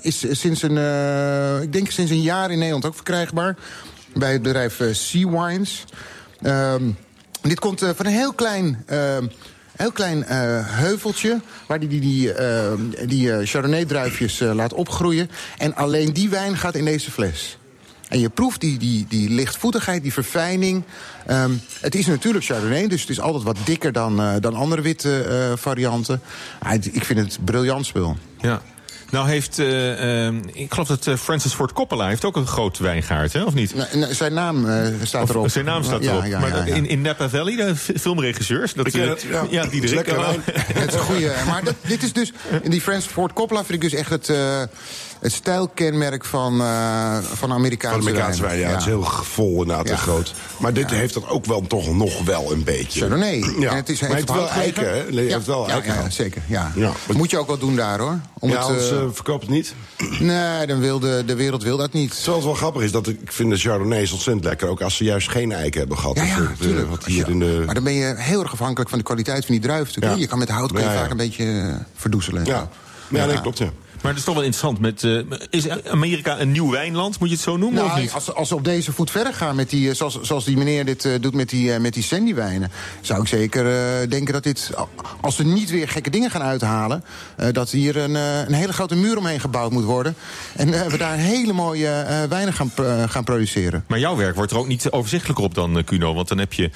[0.00, 0.76] is sinds een,
[1.62, 3.56] ik denk sinds een jaar in Nederland ook verkrijgbaar.
[4.14, 5.84] Bij het bedrijf Sea Wines.
[6.42, 6.96] Um,
[7.48, 8.84] dit komt uh, van een heel klein...
[8.90, 9.16] Uh,
[9.76, 10.26] heel klein uh,
[10.64, 12.32] heuveltje waar die, die, die,
[13.06, 15.30] die Chardonnay-druifjes laat opgroeien.
[15.58, 17.58] En alleen die wijn gaat in deze fles.
[18.08, 20.82] En je proeft die, die, die lichtvoetigheid, die verfijning.
[21.30, 25.54] Um, het is natuurlijk Chardonnay, dus het is altijd wat dikker dan, dan andere witte
[25.58, 26.20] varianten.
[26.58, 28.16] Ah, ik vind het briljant spul.
[28.40, 28.62] Ja.
[29.10, 32.78] Nou heeft, uh, uh, ik geloof dat uh, Francis Ford Coppola heeft ook een groot
[32.78, 33.74] wijngaard, hè, of niet?
[33.94, 34.66] Nou, zijn naam
[35.02, 35.50] staat of, erop.
[35.50, 36.20] Zijn naam staat erop.
[36.20, 39.16] Ja, ja, maar in, in Napa Valley, de filmregisseurs, dat, ja.
[39.50, 41.34] ja, die is lekker Het is een goede.
[41.46, 42.32] Maar dat, dit is dus,
[42.64, 44.28] die Francis Ford Coppola vind ik dus echt het
[45.26, 48.58] het stijlkenmerk van, uh, van Amerikaanse, van Amerikaanse wijn.
[48.58, 49.92] Ja, ja, het is heel vol inderdaad ja.
[49.92, 50.34] en groot.
[50.58, 50.96] Maar dit ja.
[50.96, 53.00] heeft dat ook wel toch nog wel een beetje.
[53.00, 53.44] Chardonnay.
[53.58, 53.70] Ja.
[53.70, 55.20] En het is, maar het wel eiken, hè?
[55.20, 55.94] Heeft wel eiken.
[55.94, 56.42] Ja, zeker.
[56.46, 56.72] Ja.
[56.74, 56.92] Ja.
[57.14, 58.18] Moet je ook wel doen daar, hoor.
[58.38, 59.74] Om ja, anders uh, verkoopt het niet.
[60.18, 62.14] Nee, dan wil de, de wereld wil dat niet.
[62.14, 64.68] Zoals wel grappig is, dat ik vind de Chardonnays ontzettend lekker.
[64.68, 66.16] Ook als ze juist geen eiken hebben gehad.
[66.16, 66.90] Ja, ja natuurlijk.
[66.90, 67.62] Wat hier in de...
[67.66, 69.90] Maar dan ben je heel erg afhankelijk van de kwaliteit van die druif.
[69.94, 70.14] Ja.
[70.14, 72.44] Je kan met hout kun je vaak een beetje verdoezelen.
[72.44, 72.68] Ja,
[73.08, 73.70] ja, nee, klopt, ja.
[74.06, 74.80] Maar het is toch wel interessant.
[74.80, 77.78] Met, uh, is Amerika een nieuw wijnland, moet je het zo noemen?
[77.78, 78.12] Nou, of niet?
[78.12, 81.04] Als, als ze op deze voet verder gaan, met die, zoals, zoals die meneer dit
[81.04, 82.70] uh, doet met die, uh, met die Sandy-wijnen...
[83.00, 83.64] zou ik zeker
[84.08, 84.70] denken dat dit,
[85.20, 87.04] als ze niet weer gekke dingen gaan uithalen...
[87.52, 90.14] dat hier een, een hele grote muur omheen gebouwd moet worden.
[90.56, 92.70] En we daar hele mooie wijnen gaan,
[93.08, 93.84] gaan produceren.
[93.88, 96.14] Maar jouw werk wordt er ook niet overzichtelijker op dan, Cuno.
[96.14, 96.70] Want dan heb je,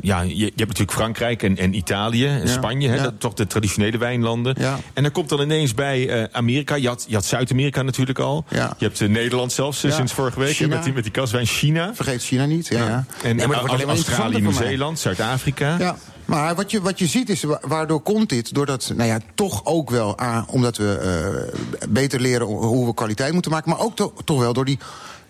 [0.00, 2.92] ja, je, je, hebt natuurlijk Frankrijk en, en Italië en ja, Spanje.
[2.92, 3.02] Ja.
[3.02, 4.54] dat, toch de traditionele wijnlanden.
[4.58, 4.78] Ja.
[4.92, 6.74] En dan komt dan ineens bij Amerika.
[6.74, 8.44] Je had, Zuid-Amerika natuurlijk al.
[8.48, 8.74] Ja.
[8.78, 9.90] Je hebt uh, Nederland zelfs Ja.
[9.90, 10.54] sinds vorige week.
[10.54, 10.74] China.
[10.74, 11.94] Met die, met die kaswijn China.
[11.94, 12.86] Vergeet China niet, ja.
[12.86, 13.04] ja.
[13.22, 14.40] En, Nee, maar en Australië.
[14.40, 15.76] Nieuw-Zeeland, Zuid-Afrika.
[15.78, 15.96] Ja.
[16.24, 18.54] Maar wat je, wat je ziet is, wa- waardoor komt dit?
[18.54, 23.32] Doordat, nou ja, toch ook wel, A, omdat we eh, beter leren hoe we kwaliteit
[23.32, 23.70] moeten maken...
[23.70, 24.78] maar ook to- toch wel door die,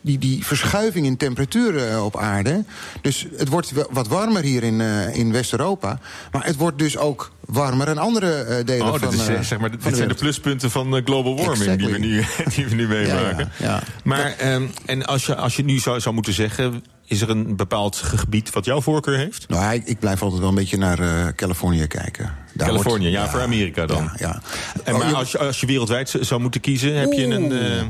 [0.05, 2.64] die, die verschuiving in temperatuur eh, op aarde.
[3.01, 5.99] Dus het wordt wat warmer hier in, eh, in West-Europa.
[6.33, 9.40] Maar het wordt dus ook warmer in andere eh, delen Oh, van, dat is, eh,
[9.40, 12.88] zeg maar, dit zijn de pluspunten van global warming die we nu, die we nu
[12.88, 13.51] meemaken.
[13.59, 13.83] Ja, ja.
[14.05, 17.57] Maar ehm, en als je, als je nu zou, zou moeten zeggen, is er een
[17.57, 19.49] bepaald gebied wat jouw voorkeur heeft?
[19.49, 22.43] Nou, ik, ik blijf altijd wel een beetje naar Californië kijken.
[22.55, 24.03] Daar Californië, wordt- ja, voor Amerika dan.
[24.05, 24.40] Ja, ja.
[24.85, 27.53] En Oh, maar als je, als je wereldwijd zou moeten kiezen, heb je een.
[27.53, 27.83] Eh,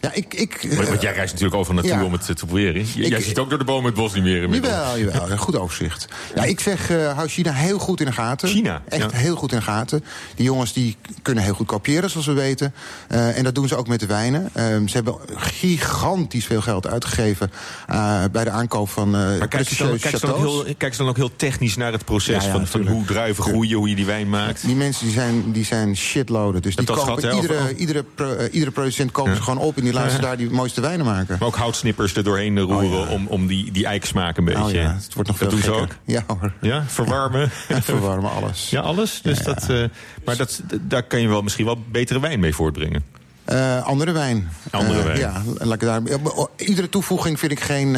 [0.00, 2.82] ja, ik, ik, want want jij reist natuurlijk overal naartoe om het te proberen.
[2.94, 4.72] J- jij ziet ook door de bomen het bos niet meer inmiddels.
[4.74, 5.30] Jawel, jawel.
[5.30, 6.08] Een goed overzicht.
[6.34, 8.48] Ja, ik zeg, eh, hou China heel goed in de gaten.
[8.48, 10.04] China, Echt heel goed in de gaten.
[10.34, 12.74] Die jongens die kunnen heel goed kopiëren, zoals we weten.
[13.08, 14.50] Eh, en dat doen ze ook met de wijnen.
[14.52, 17.52] Eh, ze hebben gigantisch veel geld uitgegeven...
[17.88, 20.74] eh, bij de aankoop van eh Maar kijk ze, dan, kijk, ze dan ook heel,
[20.78, 23.88] kijk ze dan ook heel technisch naar het proces van, van hoe druiven groeien, hoe
[23.88, 24.66] je die wijn maakt?
[24.66, 26.62] Die mensen die zijn, die zijn shitloaden.
[26.62, 29.76] Dus die kopen, iedere, iedere, pro- eh, iedere producent kopen ze gewoon op...
[29.76, 31.36] en die laten ze daar die mooiste wijnen maken.
[31.38, 34.62] Maar ook houtsnippers er doorheen roeren Oh, om, om die, die eikensmaak een beetje.
[34.62, 35.96] Oh ja, het wordt nog dat veel doen ze ook.
[36.04, 36.52] Ja hoor.
[36.60, 37.50] Ja, verwarmen.
[37.82, 38.70] Verwarmen alles.
[38.70, 39.20] Ja, alles.
[39.22, 39.84] Dus Dat, eh,
[40.24, 43.04] maar dat, daar kan je wel misschien wel betere wijn mee voortbrengen.
[43.44, 44.48] Eh, andere wijn.
[44.70, 45.18] Andere wijn.
[45.18, 47.96] Ja, laat ik daar, oh, iedere toevoeging vind ik geen,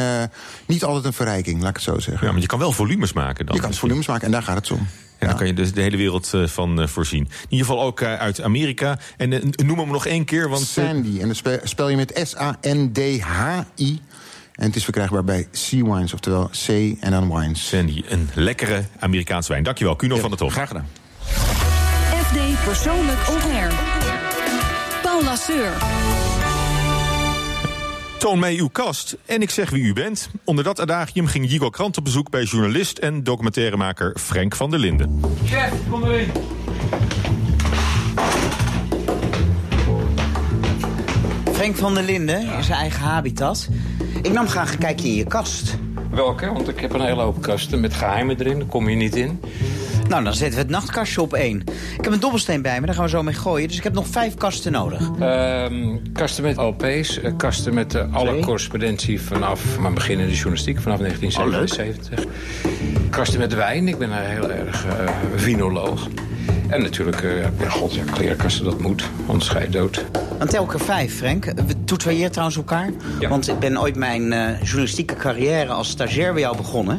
[0.66, 2.27] niet altijd een verrijking, laat ik het zo zeggen.
[2.27, 3.55] Ja, maar je kan wel volumes maken dan.
[3.55, 4.87] je kan volumes maken en daar gaat het om.
[5.25, 7.25] En dan kan je dus de hele wereld eh, van eh, voorzien.
[7.25, 8.99] In ieder geval ook eh, uit Amerika.
[9.17, 10.67] En noem hem nog één keer, want...
[10.67, 14.01] Sandy, en dat spe- spel je met S-A-N-D-H-I.
[14.55, 16.69] En het is verkrijgbaar bij Sea Wines, oftewel C
[17.01, 17.69] en dan Wines.
[17.69, 19.65] Sandy, een lekkere Amerikaanse wijn.
[19.65, 20.51] Dankjewel, Kuno van der Top.
[20.51, 20.89] Graag gedaan.
[22.25, 23.73] FD Persoonlijk On Air.
[25.03, 25.73] Paul Lasseur.
[28.25, 30.31] Toon mij uw kast en ik zeg wie u bent.
[30.45, 34.79] Onder dat adagium ging Jigo Krant op bezoek bij journalist en documentairemaker Frank van der
[34.79, 35.21] Linden.
[35.45, 36.31] Chef, kom erin.
[41.53, 43.69] Frank van der Linden, in zijn eigen habitat.
[44.23, 45.79] Ik nam graag een kijkje in je kast.
[46.11, 46.53] Welke?
[46.53, 48.59] Want ik heb een hele hoop kasten met geheimen erin.
[48.59, 49.41] Daar kom je niet in.
[50.09, 51.61] Nou, dan zetten we het nachtkastje op één.
[51.99, 53.69] Ik heb een dobbelsteen bij me, daar gaan we zo mee gooien.
[53.69, 55.11] Dus ik heb nog vijf kasten nodig.
[55.21, 60.35] Ehm, kasten met LP's, eh, kasten met eh, alle correspondentie vanaf mijn begin in de
[60.35, 62.25] journalistiek, vanaf 1977.
[63.11, 64.93] kasten met wijn, ik ben een heel erg eh
[65.35, 66.09] vinoloog.
[66.69, 67.23] En natuurlijk,
[67.61, 70.05] ja, god, ja, klerenkasten, dat moet, anders ga je dood.
[70.53, 71.45] Ik er vijf, Frank.
[71.45, 72.90] We toetraaien trouwens elkaar.
[73.29, 76.99] Want ik ben ooit mijn eh, journalistieke carrière als stagiair bij jou begonnen.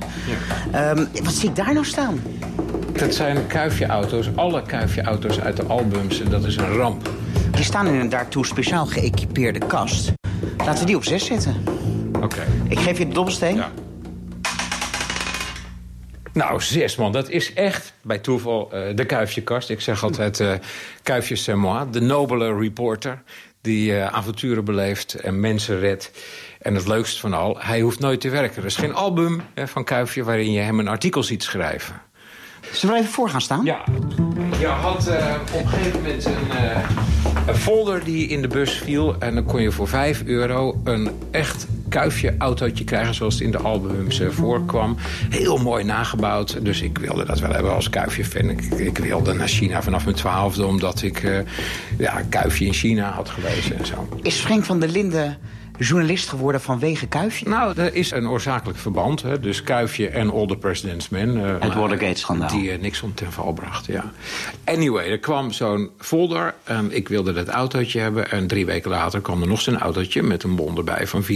[0.72, 2.22] Ehm, wat zie ik daar nou staan?
[2.96, 6.22] Dat zijn kuifjeauto's, alle kuifjeauto's uit de albums.
[6.22, 7.10] En dat is een ramp.
[7.52, 10.14] Die staan in een daartoe speciaal geëquipeerde kast.
[10.58, 11.64] Laten we die op zes zetten.
[12.22, 12.46] Oké.
[12.68, 13.64] Ik geef je de dobbelsteen.
[16.34, 19.70] Nou, zes man, dat is echt bij toeval eh, de kuifjekast.
[19.70, 20.54] Ik zeg altijd eh
[21.04, 23.24] kuifje c'est moi, de nobele reporter...
[23.62, 26.12] die eh, avonturen beleeft en mensen redt.
[26.62, 28.58] En het leukst van al, hij hoeft nooit te werken.
[28.58, 32.02] Er is geen album hè, van Kuifje waarin je hem een artikel ziet schrijven.
[32.72, 33.66] Zullen we even voor gaan staan?
[33.66, 33.84] Ja.
[34.60, 36.90] Je had eh, op een gegeven moment een, eh,
[37.48, 39.16] een folder die in de bus viel.
[39.20, 43.16] En dan kon je voor 5 euro een echt kuifje autootje krijgen...
[43.16, 44.96] zoals het in de albums eh, voorkwam.
[45.30, 46.66] Heel mooi nagebouwd.
[46.66, 48.50] Dus ik wilde dat wel hebben als kuifje-fan.
[48.50, 50.66] Ik, ik wilde naar China vanaf mijn twaalfde...
[50.66, 51.44] omdat ik
[51.98, 54.08] ja, een kuifje in China had gelezen en zo.
[54.22, 55.38] Is Frank van der Linden
[55.80, 57.50] journalist geworden vanwege Kuifje?
[57.50, 59.22] Nou, er is een oorzakelijk verband.
[59.22, 59.40] Hè?
[59.40, 61.46] Dus Kuifje en All the President's Men.
[61.46, 62.50] eh, Het Watergate-schandaal.
[62.50, 64.12] Die uh, Nixon ten val bracht, ja.
[64.64, 66.54] Anyway, er kwam zo'n folder.
[66.64, 68.32] En ik wilde dat autootje hebben.
[68.32, 70.24] En drie weken later kwam er nog zo'n autootje...
[70.24, 71.28] met een bon erbij van 24,95.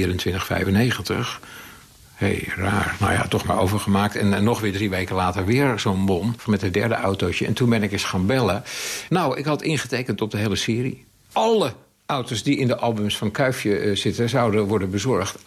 [2.16, 2.96] Hé, hey, raar.
[3.00, 4.16] Nou ja, toch maar overgemaakt.
[4.16, 7.46] En, en nog weer drie weken later weer zo'n bon met het derde autootje.
[7.46, 8.64] En toen ben ik eens gaan bellen.
[9.10, 11.06] Nou, ik had ingetekend op de hele serie.
[11.34, 11.74] Alle
[12.10, 14.30] auto's die in de albums van Kuifje eh, zitten...
[14.30, 15.38] zouden worden bezorgd.
[15.38, 15.44] A24,95.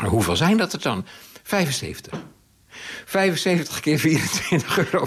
[0.00, 1.04] Maar hoeveel zijn dat er dan?
[1.42, 2.18] 75.
[3.04, 5.06] 75 keer 24,95 euro.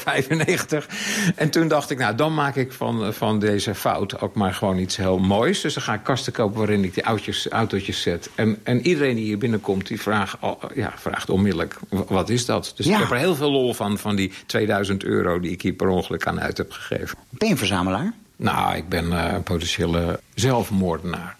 [1.36, 4.78] En toen dacht ik, nou, dan maak ik van, van deze fout ook maar gewoon
[4.78, 5.62] iets heel moois.
[5.62, 8.30] Dus dan ga ik kasten kopen waarin ik die autootjes, autootjes zet.
[8.36, 10.38] En, en iedereen die hier binnenkomt, die vraagt,
[10.76, 12.74] ja, vraagt onmiddellijk, wat is dat?
[12.76, 12.94] Dus Ja.
[12.94, 15.40] ik heb er heel veel lol van, van die 2000 euro...
[15.40, 17.18] die ik hier per ongeluk aan uit heb gegeven.
[17.30, 18.14] Ben je een verzamelaar?
[18.40, 21.38] Nou, ik ben eh, een potentiële zelfmoordenaar.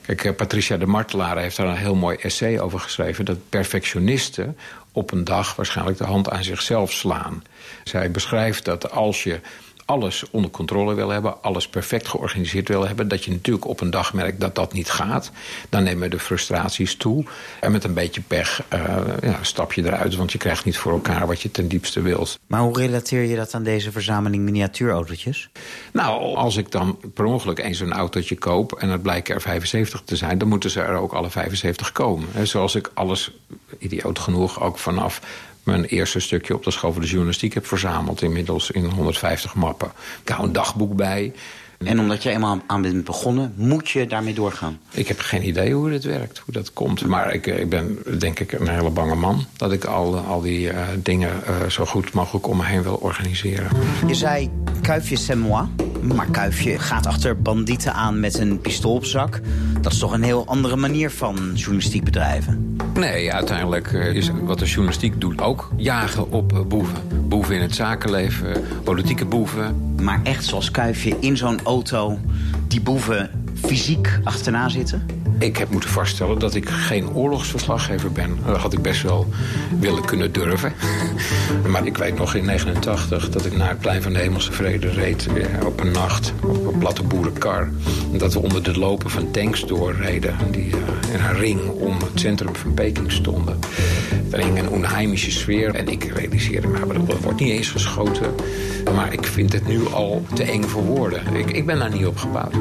[0.00, 3.24] Kijk, eh, Patricia de Martelaar heeft daar een heel mooi essay over geschreven...
[3.24, 4.56] dat perfectionisten
[4.92, 7.42] op een dag waarschijnlijk de hand aan zichzelf slaan.
[7.84, 9.40] Zij beschrijft dat als je
[9.92, 11.42] alles onder controle wil hebben...
[11.42, 13.08] alles perfect georganiseerd wil hebben...
[13.08, 15.30] dat je natuurlijk op een dag merkt dat dat niet gaat.
[15.68, 17.24] Dan nemen de frustraties toe.
[17.60, 20.16] En met een beetje pech eh, ja, stap je eruit...
[20.16, 22.38] want je krijgt niet voor elkaar wat je ten diepste wilt.
[22.46, 25.50] Maar hoe relateer je dat aan deze verzameling miniatuurautootjes?
[25.92, 28.72] Nou, als ik dan per ongeluk eens zo'n autootje koop...
[28.72, 30.38] en het blijkt er 75 te zijn...
[30.38, 32.28] dan moeten ze er ook alle 75 komen.
[32.42, 33.32] Zoals ik alles,
[33.78, 35.20] idioot genoeg, ook vanaf
[35.62, 38.22] mijn eerste stukje op de school van de journalistiek heb verzameld.
[38.22, 39.92] Inmiddels in 150 mappen.
[40.22, 41.32] Ik hou een dagboek bij.
[41.84, 44.78] En omdat je eenmaal aan bent begonnen, moet je daarmee doorgaan.
[44.90, 47.06] Ik heb geen idee hoe dit werkt, hoe dat komt.
[47.06, 49.46] Maar ik, eh, ik ben denk ik een hele bange man.
[49.56, 52.94] Dat ik al, al die eh, dingen eh, zo goed mogelijk om me heen wil
[52.94, 53.68] organiseren.
[54.06, 55.66] Je zei Kuifje c'est moi.
[56.02, 59.40] Maar Kuifje gaat achter bandieten aan met een pistool op zak.
[59.80, 62.76] Dat is toch een heel andere manier van journalistiek bedrijven?
[62.94, 67.28] Nee, uiteindelijk eh, is wat de journalistiek doet ook jagen op eh, boeven.
[67.28, 69.94] Boeven in het zakenleven, eh, politieke boeven.
[70.02, 72.18] Maar echt zoals Kuifje in zo'n auto
[72.68, 75.21] die boeven fysiek achterna zitten?
[75.42, 78.38] Ik heb moeten vaststellen dat ik geen oorlogsverslaggever ben.
[78.46, 79.26] Dat had ik best wel
[79.80, 80.72] willen kunnen durven.
[81.70, 84.90] Maar ik weet nog in 89 dat ik naar het plein van de Hemelse Vrede
[84.90, 85.26] reed...
[85.26, 87.70] eh, op een nacht, op een platte boerenkar.
[88.12, 90.36] En dat we onder de lopen van tanks doorreden...
[90.50, 93.58] die eh, in een ring om het centrum van Peking stonden.
[94.30, 95.74] Er hing een onheimische sfeer.
[95.74, 98.34] En ik realiseerde me, er wordt niet eens geschoten.
[98.94, 101.34] Maar ik vind het nu al te eng voor woorden.
[101.34, 102.54] Ik, ik ben daar niet op gebouwd.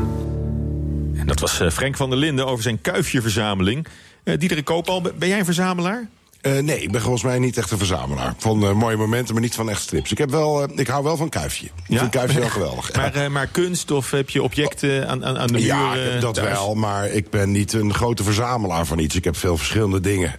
[1.22, 3.88] En dat was eh, Frank van der Linden over zijn kuifjeverzameling.
[4.24, 6.08] Eh Diederik Koopal, ben jij een verzamelaar?
[6.41, 8.34] Eh, nee, ik ben volgens mij niet echt een verzamelaar.
[8.38, 10.12] Van eh, mooie momenten, maar niet van echt strips.
[10.12, 11.65] Ik, heb wel, eh, ik hou wel van Kuifje.
[11.65, 12.95] Ik vind Kuifje wel geweldig.
[12.95, 15.65] Maar, maar kunst of heb je objecten aan, aan, aan de muur?
[15.65, 16.49] Ja, dat thuis?
[16.49, 19.15] wel, maar ik ben niet een grote verzamelaar van iets.
[19.15, 20.36] Ik heb veel verschillende dingen.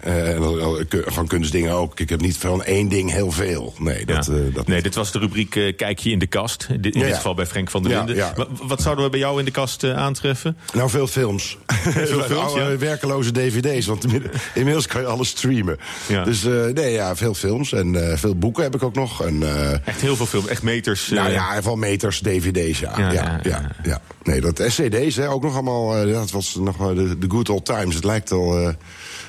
[1.05, 1.99] van kunstdingen ook.
[1.99, 3.73] Ik heb niet van één ding heel veel.
[3.77, 4.33] Nee, dat, Ja.
[4.53, 6.67] dat nee, dit was de rubriek Kijk je in de kast.
[6.69, 8.47] In dit, Ja, geval bij Frank van der Linden.
[8.63, 10.57] Wat, zouden we bij jou in de kast aantreffen?
[10.73, 11.57] Nou, veel films.
[11.83, 14.05] Veel films, Oude, werkeloze dvd's, want
[14.53, 15.77] inmiddels kan je alles streamen.
[16.07, 16.23] Ja.
[16.23, 19.23] Dus eh, nee, ja, veel films en eh, veel boeken heb ik ook nog.
[19.25, 21.09] En, eh, Echt heel veel films, echt meters.
[21.09, 22.93] nou ja, van meters, dvd's, ja.
[22.97, 23.39] Ja,
[23.83, 27.65] Ja, Nee, dat SCD's, hè, ook nog allemaal, het was nog de, de good old
[27.65, 27.95] times.
[27.95, 28.73] Het lijkt al...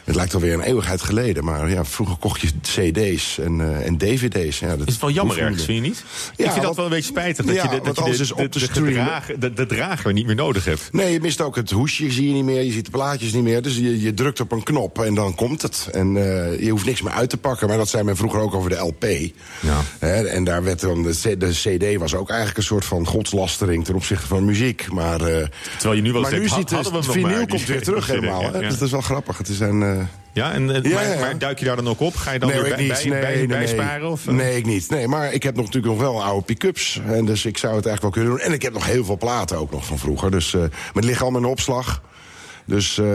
[0.05, 3.99] het lijkt alweer een eeuwigheid geleden, maar ja, vroeger kocht je cd's en, eh, en
[3.99, 4.59] dvd's.
[4.59, 6.05] Ja, dat Is het wel jammer ergens, vind je niet?
[6.37, 7.45] Ja, ik vind dat wel een beetje spijtig.
[7.45, 8.53] Dat Ja, je de, dat je alles de, is op
[9.55, 10.89] de, drager niet meer nodig hebt.
[10.93, 12.63] Nee, je mist ook het hoesje, zie je niet meer.
[12.63, 13.63] Je ziet de plaatjes niet meer.
[13.63, 15.89] Dus je, je drukt op een knop en dan komt het.
[15.93, 17.69] En eh, je hoeft niks meer uit te pakken.
[17.69, 19.05] Maar dat zei men vroeger ook over de LP.
[19.61, 19.81] Ja.
[20.27, 24.27] En daar werd dan de, CD was ook eigenlijk een soort van godslastering ten opzichte
[24.27, 24.93] van muziek.
[24.93, 28.07] Maar, eh, Terwijl je nu wel maar nu ziet hem nog vinyl komt weer terug
[28.15, 28.53] helemaal.
[28.53, 29.39] dat is wel grappig.
[29.39, 29.83] Het is een,
[30.33, 31.21] Ja, en, eh, Ja, maar, ja, ja.
[31.21, 32.17] maar duik je daar dan ook op?
[32.17, 32.89] Ga je dan nee, weer bij, niet.
[32.89, 34.11] bij, nee, bij, nee, bijsparen?
[34.11, 34.35] Of, eh?
[34.35, 34.91] nee, ik niet.
[34.91, 37.01] Nee, maar ik heb nog natuurlijk nog wel oude pick-ups.
[37.07, 38.49] En dus ik zou het eigenlijk wel kunnen doen.
[38.49, 40.31] En ik heb nog heel veel platen ook nog van vroeger.
[40.31, 42.03] Dus, eh maar het ligt allemaal in opslag.
[42.67, 43.07] Dus eh,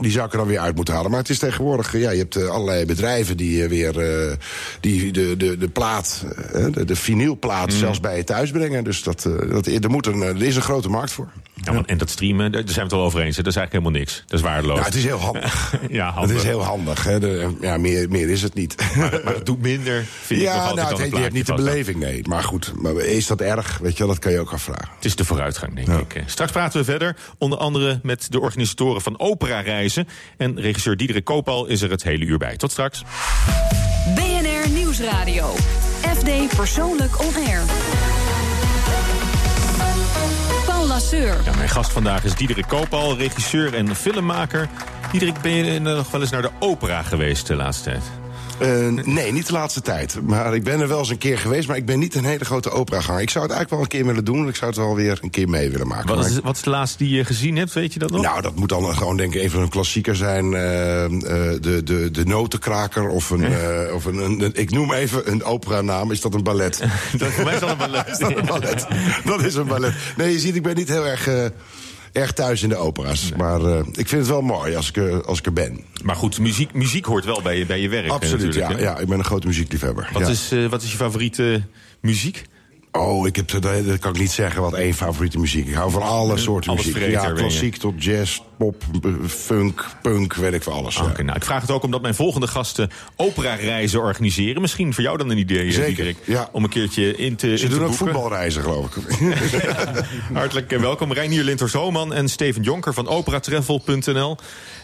[0.00, 1.10] die zou ik er dan weer uit moeten halen.
[1.10, 4.36] Maar het is tegenwoordig, eh, ja, je hebt eh, allerlei bedrijven die eh, weer eh,
[4.80, 7.78] die de, de, de plaat, eh, de, de vinylplaat Mm.
[7.78, 8.84] zelfs bij je thuis brengen.
[8.84, 11.28] Dus dat, eh, dat, er, moet een, er is een grote markt voor.
[11.64, 13.36] Ja, want- en dat streamen, daar zijn we het wel over eens.
[13.36, 13.42] hè.
[13.42, 14.22] Dat is eigenlijk helemaal niks.
[14.26, 14.76] Dat is waardeloos.
[14.76, 15.74] Nou, het is heel handig.
[15.90, 16.30] ja, handig.
[16.30, 17.04] Het is heel handig.
[17.04, 17.20] Hè.
[17.20, 18.76] De, ja, meer, meer is het niet.
[18.96, 21.22] Maar, maar het doet minder, vind ik nog ja, altijd nou, dan het, een je
[21.22, 22.28] hebt niet de beleving, nee.
[22.28, 23.78] Maar goed, maar is dat erg?
[23.78, 24.88] Weet je, wel, dat kan je ook afvragen.
[24.94, 26.22] Het is de vooruitgang, denk ik.
[26.26, 30.08] Straks praten we verder, onder andere met de organisatoren van Opera-reizen.
[30.36, 32.56] En regisseur Diederik Koopal is er het hele uur bij.
[32.56, 33.02] Tot straks.
[34.14, 35.54] BNR Nieuwsradio.
[36.18, 37.62] FD Persoonlijk On Air.
[41.56, 44.68] Mijn gast vandaag is Diederik Koopal, regisseur en filmmaker.
[45.10, 48.21] Diederik, ben je nog wel eens naar de opera geweest de laatste tijd?
[48.58, 50.18] Eh, nee, niet de laatste tijd.
[50.26, 52.44] Maar ik ben er wel eens een keer geweest, maar ik ben niet een hele
[52.44, 53.20] grote operaganger.
[53.22, 54.48] Ik zou het eigenlijk wel een keer willen doen.
[54.48, 56.16] Ik zou het wel weer een keer mee willen maken.
[56.16, 58.22] Wat is, wat is de laatste die je gezien hebt, weet je dat nog?
[58.22, 60.54] nou, dat moet dan gewoon denk ik een van een klassieker zijn.
[60.54, 61.10] eh, eh,
[61.60, 63.44] de, de, de notenkraker of een,
[63.94, 66.10] of een, een- Ik noem even een operanaam.
[66.10, 66.78] Is dat een ballet?
[67.18, 68.08] dat, voor mij is dat een ballet.
[68.12, 68.86] is dat een ballet?
[69.24, 69.94] dat is een ballet.
[70.16, 71.28] Nee, je ziet, ik ben niet heel erg...
[72.12, 73.32] Erg thuis in de opera's.
[73.36, 75.80] Maar eh, ik vind het wel mooi als ik, er- als ik er ben.
[76.04, 78.08] Maar goed, muziek, muziek hoort wel bij je, bij je werk.
[78.10, 78.98] Absoluut, ja, ja.
[78.98, 80.08] Ik ben een grote muziekliefhebber.
[80.12, 80.28] Wat, ja.
[80.28, 81.62] is, eh, wat is je favoriete
[82.00, 82.44] muziek?
[82.92, 85.66] Oh, ik heb, dat, kan ik niet zeggen wat één favoriete muziek.
[85.66, 87.02] Ik hou van alle soorten alles muziek.
[87.02, 88.82] vreter Ja, klassiek tot jazz, pop,
[89.28, 90.94] funk, punk, weet ik van alles.
[90.94, 91.02] ja.
[91.02, 94.60] Oké, nou, ik vraag het ook omdat mijn volgende gasten opera-reizen organiseren.
[94.60, 96.48] Misschien voor jou dan een idee, eh, Zeker, Diederik, ja.
[96.52, 98.14] om een keertje in te Ze in te doen ook boeken.
[98.14, 99.18] voetbalreizen, geloof ik.
[100.32, 104.36] Hartelijk eh, welkom, Reinier Linter-Zoman en Steven Jonker van operatravel.nl.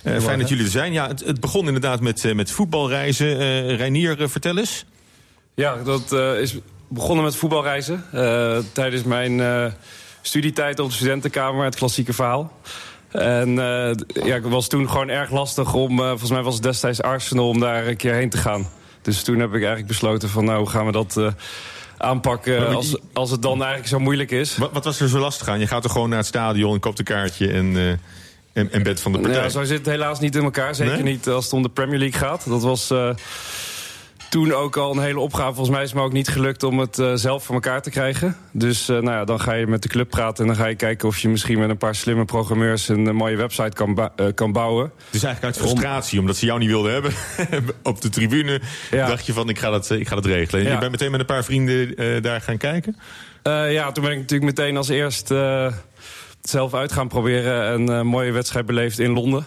[0.03, 0.93] Eh, fijn dat jullie er zijn.
[0.93, 3.39] Ja, het, het begon inderdaad met, eh, met voetbalreizen.
[3.39, 4.85] Eh Reinier, vertel eens.
[5.55, 6.57] Ja, dat eh, is
[6.89, 8.05] begonnen met voetbalreizen.
[8.13, 9.65] eh, tijdens mijn eh,
[10.23, 12.53] studietijd op de studentenkamer, het klassieke verhaal.
[13.11, 13.55] En
[13.97, 17.49] d- ja, het was toen gewoon erg lastig om, volgens mij was het destijds Arsenal,
[17.49, 18.69] om daar een keer heen te gaan.
[19.03, 21.21] Dus toen heb ik eigenlijk besloten van nou, hoe gaan we dat
[21.99, 24.57] aanpakken als, als het dan eigenlijk zo moeilijk is.
[24.57, 25.59] Wat, wat was er zo lastig aan?
[25.59, 27.77] Je gaat er gewoon naar het stadion en koopt een kaartje en,
[28.53, 29.43] en, en bent van de partij.
[29.43, 30.75] Ja, zo zit het helaas niet in elkaar.
[30.75, 31.03] Zeker Nee?
[31.03, 32.49] niet als het om de Premier League gaat.
[32.49, 32.91] Dat was
[34.29, 35.55] toen ook al een hele opgave.
[35.55, 37.91] Volgens mij is het me ook niet gelukt om het eh, zelf voor elkaar te
[37.91, 38.37] krijgen.
[38.53, 40.43] Dus eh, nou ja, dan ga je met de club praten...
[40.45, 42.89] en dan ga je kijken of je misschien met een paar slimme programmeurs...
[42.89, 44.93] een eh, mooie website kan, kan bouwen.
[45.11, 47.13] Dus eigenlijk uit frustratie, omdat ze jou niet wilden hebben
[47.83, 48.61] op de tribune,
[48.91, 49.07] Ja.
[49.07, 50.61] dacht je van ik ga dat, ik ga dat regelen.
[50.61, 50.73] En Ja.
[50.75, 52.97] je bent meteen met een paar vrienden daar gaan kijken?
[53.43, 55.33] Ja, toen ben ik natuurlijk meteen als eerst
[56.41, 57.73] zelf uit gaan proberen.
[57.73, 59.47] En een mooie wedstrijd beleefd in Londen.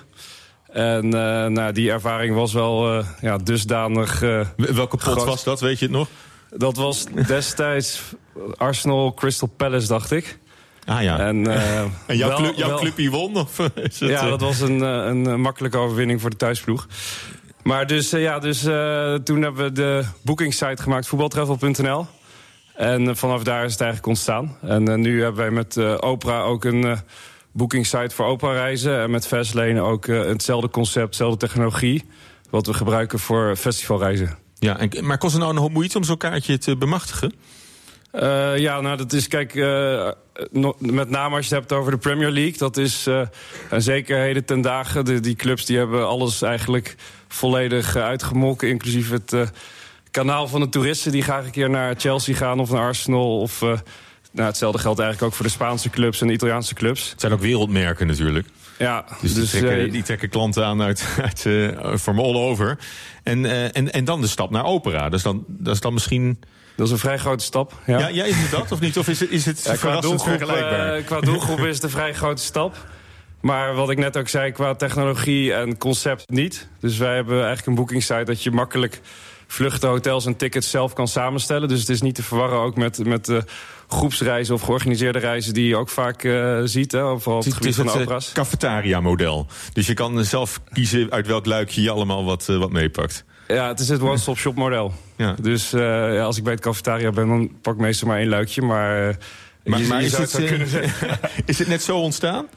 [0.74, 4.22] En eh, nou, die ervaring was wel eh, ja, dusdanig...
[4.22, 5.26] eh, Welke pot groot.
[5.26, 6.08] was dat, weet je het nog?
[6.50, 8.02] Dat was destijds
[8.58, 10.40] Arsenal Crystal Palace, dacht ik.
[10.86, 11.20] Ah ja.
[11.20, 11.48] En,
[12.08, 13.36] En jouw, wel- club, jouw wel- clubje won?
[13.36, 16.88] Of is het, Ja, dat was een, een makkelijke overwinning voor de thuisploeg.
[17.64, 18.62] Maar dus, ja, dus
[19.24, 22.06] toen hebben we de boekingssite gemaakt, voetbaltravel.nl.
[22.76, 24.58] En vanaf daar is het eigenlijk ontstaan.
[24.62, 26.98] En nu hebben wij met Opera ook een
[27.54, 29.02] eh boekingssite voor opera-reizen.
[29.02, 32.04] En met Fastlane ook eh, hetzelfde concept, dezelfde technologie...
[32.50, 34.38] wat we gebruiken voor festivalreizen.
[34.60, 37.34] Ja, en, maar kost het nou een hoop moeite om zo'n kaartje te bemachtigen?
[38.14, 40.12] Uh, ja, nou, dat is, kijk, uh,
[40.52, 42.58] no, met name als je het hebt over de Premier League...
[42.58, 43.22] dat is uh,
[43.70, 46.96] en zeker heden ten dagen, de, die clubs die hebben alles eigenlijk
[47.28, 48.70] volledig uitgemolken...
[48.70, 49.52] inclusief het
[50.12, 53.40] kanaal van de toeristen die graag een keer naar Chelsea gaan of naar Arsenal...
[53.40, 53.64] of
[54.32, 57.10] nou, hetzelfde geldt eigenlijk ook voor de Spaanse clubs en de Italiaanse clubs.
[57.10, 58.48] Het zijn ook wereldmerken natuurlijk.
[58.78, 61.48] Ja, dus, dus die, trekken, die, trekken, klanten aan uit, uit
[62.02, 62.78] from all over.
[63.24, 65.10] En, en, en dan de stap naar opera.
[65.10, 66.40] Dus dan, dat is dan misschien...
[66.76, 67.74] Dat is een vrij grote stap.
[67.86, 68.98] Ja, ja, ja is het dat of niet?
[68.98, 70.48] Of is het, is het ja, qua, doelgroep, uh,
[71.06, 72.88] qua doelgroep is het een vrij grote stap.
[73.42, 76.68] Maar wat ik net ook zei, qua technologie en concept niet.
[76.80, 79.02] Dus wij hebben eigenlijk een boekingssite dat je makkelijk
[79.52, 81.68] vluchten, hotels en tickets zelf kan samenstellen.
[81.68, 83.38] Dus het is niet te verwarren ook met, met uh,
[83.88, 86.92] groepsreizen of georganiseerde reizen die je ook vaak uh, ziet.
[86.92, 88.32] Hè, op het, het van het opera's.
[88.32, 89.48] cafetaria-model.
[89.74, 93.26] Dus je kan zelf kiezen uit welk luikje je allemaal wat, uh, wat meepakt.
[93.48, 94.94] Ja, het is het one-stop-shop model.
[95.16, 95.36] Ja.
[95.42, 95.82] Dus uh,
[96.14, 98.62] ja, als ik bij het cafetaria ben, dan pak ik meestal maar één luikje.
[98.62, 99.16] Maar, uh,
[99.64, 100.34] maar, je, maar je is, het,
[101.46, 102.48] is het net zo ontstaan?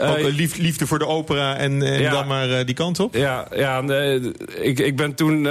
[0.00, 3.14] Uh, Ook lief, liefde voor de opera en, en ja, dan maar die kant op?
[3.14, 5.42] Ja, ja nee, ik, ik ben toen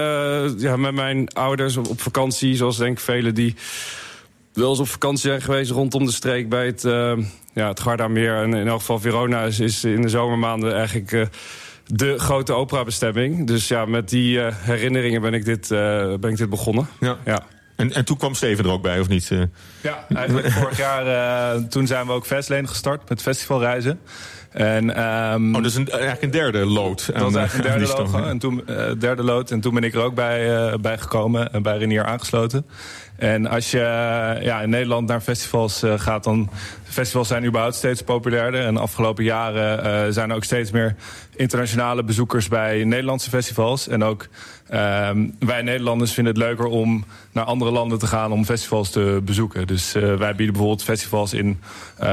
[0.58, 3.56] ja, met mijn ouders op, op vakantie, zoals denk ik velen die
[4.54, 6.82] wel eens op vakantie zijn geweest rondom de streek bij het,
[7.54, 8.42] ja, het Gardameer.
[8.42, 11.30] En in elk geval Verona is, is in de zomermaanden eigenlijk
[11.88, 13.48] de grote operabestemming.
[13.48, 15.78] Dus ja, met die uh, herinneringen ben ik dit, uh,
[16.20, 16.88] ben ik dit begonnen.
[17.00, 17.18] Ja.
[17.26, 17.44] ja.
[17.76, 19.32] En, en toen kwam Steven er ook bij, of niet?
[19.82, 21.06] Ja, eigenlijk vorig jaar,
[21.56, 24.00] uh, toen zijn we ook Fastlane gestart met festivalreizen.
[24.58, 27.06] En, um, oh, dus een, eigenlijk een derde lood.
[27.14, 28.26] Dat was eigenlijk een derde lood.
[28.28, 29.52] En toen, uh, derde lood.
[29.52, 32.66] En toen ben ik er ook bij, uh, bij gekomen en bij Renier aangesloten.
[33.18, 33.78] En als je
[34.42, 36.50] ja, in Nederland naar festivals uh, gaat, dan
[36.84, 38.66] festivals zijn überhaupt steeds populairder.
[38.66, 40.96] En de afgelopen jaren uh, zijn er ook steeds meer
[41.36, 43.88] internationale bezoekers bij Nederlandse festivals.
[43.88, 44.28] En ook
[44.74, 49.22] um, wij Nederlanders vinden het leuker om naar andere landen te gaan om festivals te
[49.24, 49.68] bezoeken.
[49.68, 51.60] Dus wij bieden bijvoorbeeld festivals in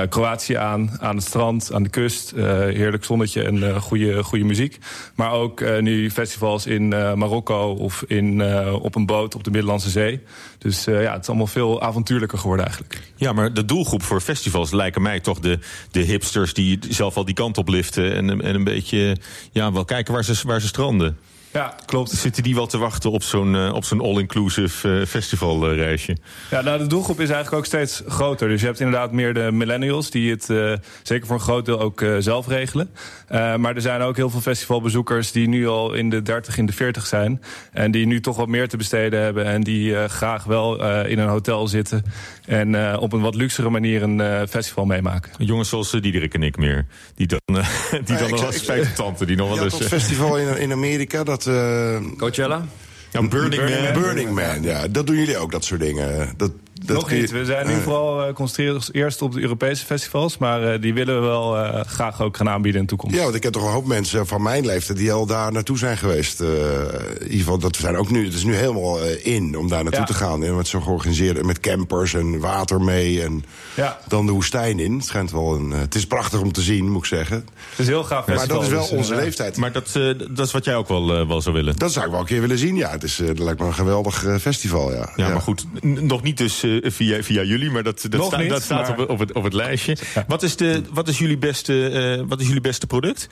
[0.09, 2.33] Kroatië aan, aan het strand, aan de kust.
[2.37, 4.79] Heerlijk zonnetje en goede, goede muziek.
[5.15, 10.21] Maar ook nu festivals in Marokko of in, op een boot op de Middellandse Zee.
[10.59, 13.13] Dus uh, ja, het is allemaal veel avontuurlijker geworden eigenlijk.
[13.17, 15.59] Ja, maar de doelgroep voor festivals lijken mij toch de,
[15.91, 19.17] de hipsters die zelf al die kant op liften en, en een beetje
[19.53, 21.19] ja, wel kijken waar ze, waar ze stranden.
[21.55, 22.11] Ja, klopt.
[22.11, 26.17] Zitten die wel te wachten op zo'n uh, op zo'n all-inclusive uh, festivalreisje?
[26.51, 28.49] Ja, nou, de doelgroep is eigenlijk ook steeds groter.
[28.49, 31.81] Dus je hebt inderdaad meer de millennials die het uh, zeker voor een groot deel
[31.81, 32.91] ook zelf regelen.
[33.29, 36.73] maar er zijn ook heel veel festivalbezoekers die nu al in de 30, in de
[36.73, 37.43] 40 zijn.
[37.73, 39.45] En die nu toch wat meer te besteden hebben.
[39.45, 42.05] En die graag wel in een hotel zitten.
[42.47, 45.33] En op een wat luxere manier een festival meemaken.
[45.39, 46.87] Jongens zoals Diederik en ik meer.
[47.15, 47.41] Die dan,
[48.05, 48.53] die dan nog
[48.95, 49.73] tante die nog wel eens.
[49.73, 52.65] Ja, dat festival in, in Amerika, dat uh, Coachella?
[53.11, 53.93] Ja, Burning, Burning Man.
[53.93, 54.03] Man.
[54.03, 54.89] Burning Man, ja.
[54.89, 56.35] Dat doen jullie ook, dat soort dingen.
[56.37, 56.53] Dat,
[56.87, 57.31] dat Nog niet.
[57.31, 60.39] We zijn nu uh, vooral uh, concentreren eerst op de Europese festivals.
[60.39, 63.17] Maar uh, die willen we wel uh, graag ook gaan aanbieden in de toekomst.
[63.17, 65.79] Ja, want ik heb toch een hoop mensen van mijn leeftijd die al daar naartoe
[65.79, 66.41] zijn geweest.
[66.41, 69.69] Uh, in ieder geval, dat zijn ook nu, het is nu helemaal uh, in om
[69.69, 70.07] daar naartoe ja.
[70.07, 70.45] te gaan.
[70.45, 73.23] En met zo georganiseerd, met campers en water mee.
[73.23, 73.45] En
[73.75, 73.99] ja.
[74.09, 74.95] dan de woestijn in.
[74.95, 75.71] Het schijnt wel een.
[75.71, 77.37] Uh, het is prachtig om te zien, moet ik zeggen.
[77.71, 78.27] Het is heel gaaf.
[78.27, 79.57] Maar dat is wel dus, onze leeftijd.
[79.57, 79.93] Maar dat,
[80.31, 81.77] dat is wat jij ook wel, wel zou willen.
[81.77, 82.91] Dat zou ik wel een keer willen zien, ja.
[82.91, 85.13] Het is, dat lijkt me een geweldig festival, ja.
[85.17, 88.63] Ja, maar goed, nog niet dus via, via jullie, maar dat, dat, sta, niet, dat
[88.63, 88.99] staat maar...
[88.99, 89.97] op, op, het, op het lijstje.
[90.15, 90.25] Ja.
[90.29, 93.29] Wat, is de, wat, is jullie beste, uh, wat is jullie beste product?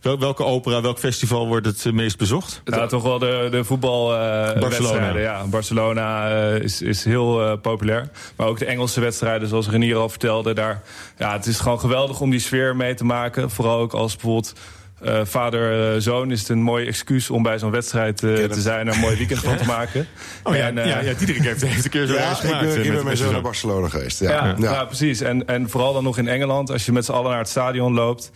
[0.00, 2.62] Wel, welke opera, welk festival wordt het uh, meest bezocht?
[2.64, 5.18] Ja, toch wel de, de voetbal uh, Barcelona.
[5.18, 8.10] Ja, Barcelona uh, is, is heel populair.
[8.36, 10.52] Maar ook de Engelse wedstrijden, zoals Renier al vertelde.
[10.54, 10.82] Daar,
[11.18, 13.50] ja, het is gewoon geweldig om die sfeer mee te maken.
[13.50, 14.52] Vooral ook als bijvoorbeeld
[15.02, 18.88] uh, vader-zoon uh, is het een mooi excuus om bij zo'n wedstrijd uh, te zijn
[18.88, 20.06] en een mooi weekend van te maken.
[20.42, 22.62] Oh ja, en, ja, ja Diederik heeft, heeft een keer zo ja, gemaakt.
[22.64, 24.20] Ik ben, ik ben met zo'n naar Barcelona geweest.
[24.20, 24.72] Ja, ja, ja.
[24.72, 25.20] ja precies.
[25.20, 27.94] En, en vooral dan nog in Engeland, als je met z'n allen naar het stadion
[27.94, 28.30] loopt.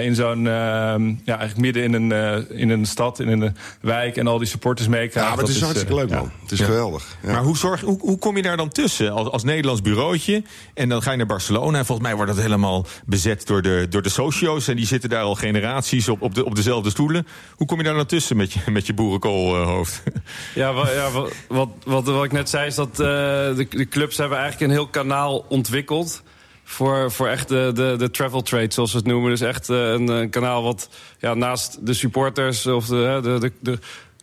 [0.00, 4.38] in zo'n, ja, eigenlijk midden in een, in een stad, in een wijk en al
[4.38, 5.22] die supporters meekrijgen.
[5.22, 6.32] Ja, maar het is, is hartstikke leuk man.
[6.42, 7.16] Het is geweldig.
[7.22, 10.42] Maar hoe, zorg, hoe, hoe kom je daar dan tussen als, als Nederlands bureautje?
[10.74, 13.86] En dan ga je naar Barcelona en volgens mij wordt dat helemaal bezet door de,
[13.90, 14.68] door de socio's.
[14.68, 17.26] En die zitten daar al generaties op, op, de, op dezelfde stoelen.
[17.56, 20.02] Hoe kom je daar nou tussen met je, met je boerenkoolhoofd?
[20.54, 23.88] Ja, wat, ja wat, wat, wat, wat ik net zei is dat uh, de, de
[23.88, 26.22] clubs hebben eigenlijk een heel kanaal ontwikkeld
[26.64, 29.30] voor, voor echt de, de, de travel trade, zoals we het noemen.
[29.30, 30.88] Dus echt uh, een, een, kanaal wat
[31.18, 33.78] ja, naast de supporters of de, de, de, de,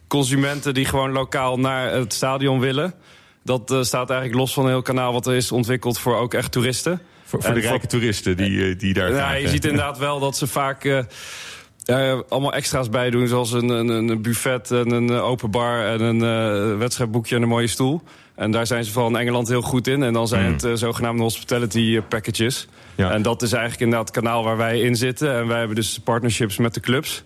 [0.08, 2.94] consumenten die gewoon lokaal naar het stadion willen.
[3.44, 6.34] Dat uh, staat eigenlijk los van een heel kanaal wat er is ontwikkeld voor ook
[6.34, 7.02] echt toeristen.
[7.24, 9.42] Voor, voor de rijke toeristen die, die daar ja, gaan.
[9.42, 11.00] Je ziet inderdaad wel dat ze vaak uh,
[12.00, 13.28] uh, allemaal extra's bij doen.
[13.28, 16.24] Zoals een, een, een buffet en een open bar en een
[16.72, 18.02] uh, wedstrijdboekje en een mooie stoel.
[18.36, 20.04] En daar zijn ze in Engeland heel goed in.
[20.04, 20.52] En dan zijn Mm.
[20.54, 22.68] het eh, zogenaamde hospitality eh, packages.
[22.96, 23.12] Ja.
[23.12, 25.34] En dat is eigenlijk inderdaad het kanaal waar wij in zitten.
[25.36, 27.24] En wij hebben dus partnerships met de clubs.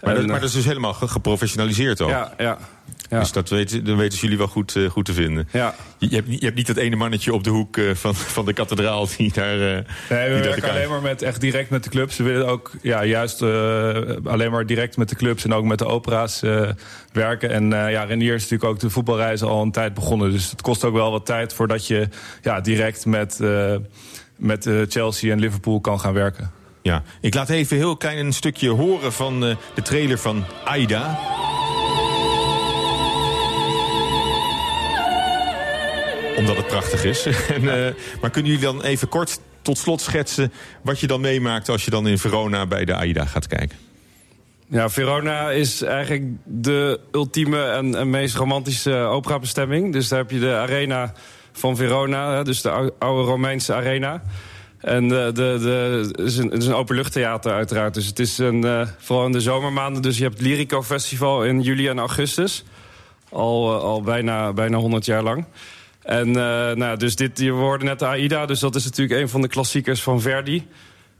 [0.00, 2.08] Maar, dat, maar eh, dat is dus helemaal ge- geprofessionaliseerd ook.
[2.08, 2.58] Ja, ja.
[3.08, 3.18] Ja.
[3.18, 5.48] Dus dat weten, dat weten jullie wel goed, eh, goed te vinden.
[5.52, 5.74] Ja.
[5.98, 8.14] Je, je hebt, niet- je hebt niet dat ene mannetje op de hoek eh, van,
[8.14, 9.60] van de kathedraal die daar.
[9.60, 12.16] eh, Nee, we werken alleen maar met, echt direct met de clubs.
[12.16, 15.86] We willen ook ja, juist alleen maar direct met de clubs en ook met de
[15.86, 16.40] opera's
[17.12, 17.50] werken.
[17.50, 20.30] En ja, Renier is natuurlijk ook de voetbalreizen al een tijd begonnen.
[20.30, 22.08] Dus het kost ook wel wat tijd voordat je
[22.42, 23.40] ja, direct met,
[24.36, 26.50] met Chelsea en Liverpool kan gaan werken.
[26.82, 31.18] Ja, ik laat even heel klein een stukje horen van de trailer van Aida.
[36.36, 37.26] Omdat het prachtig is.
[37.54, 41.68] en, eh, maar kunnen jullie dan even kort tot slot schetsen wat je dan meemaakt
[41.68, 43.78] als je dan in Verona bij de Aida gaat kijken?
[44.68, 49.92] Ja, Verona is eigenlijk de ultieme en, en meest romantische operabestemming.
[49.92, 51.12] Dus daar heb je de arena
[51.52, 54.22] van Verona, hè, dus de ou- oude Romeinse arena.
[54.80, 57.94] En de, de, de, het is een, het is een openluchttheater uiteraard.
[57.94, 60.02] Dus het is een, eh, vooral in de zomermaanden.
[60.02, 62.64] Dus je hebt het Lyrico Festival in juli en augustus.
[63.28, 65.44] Al, eh, al bijna, bijna 100 jaar lang.
[66.06, 69.28] En eh, nou, dus dit, je hoorde net de AIDA, dus dat is natuurlijk een
[69.28, 70.66] van de klassiekers van Verdi.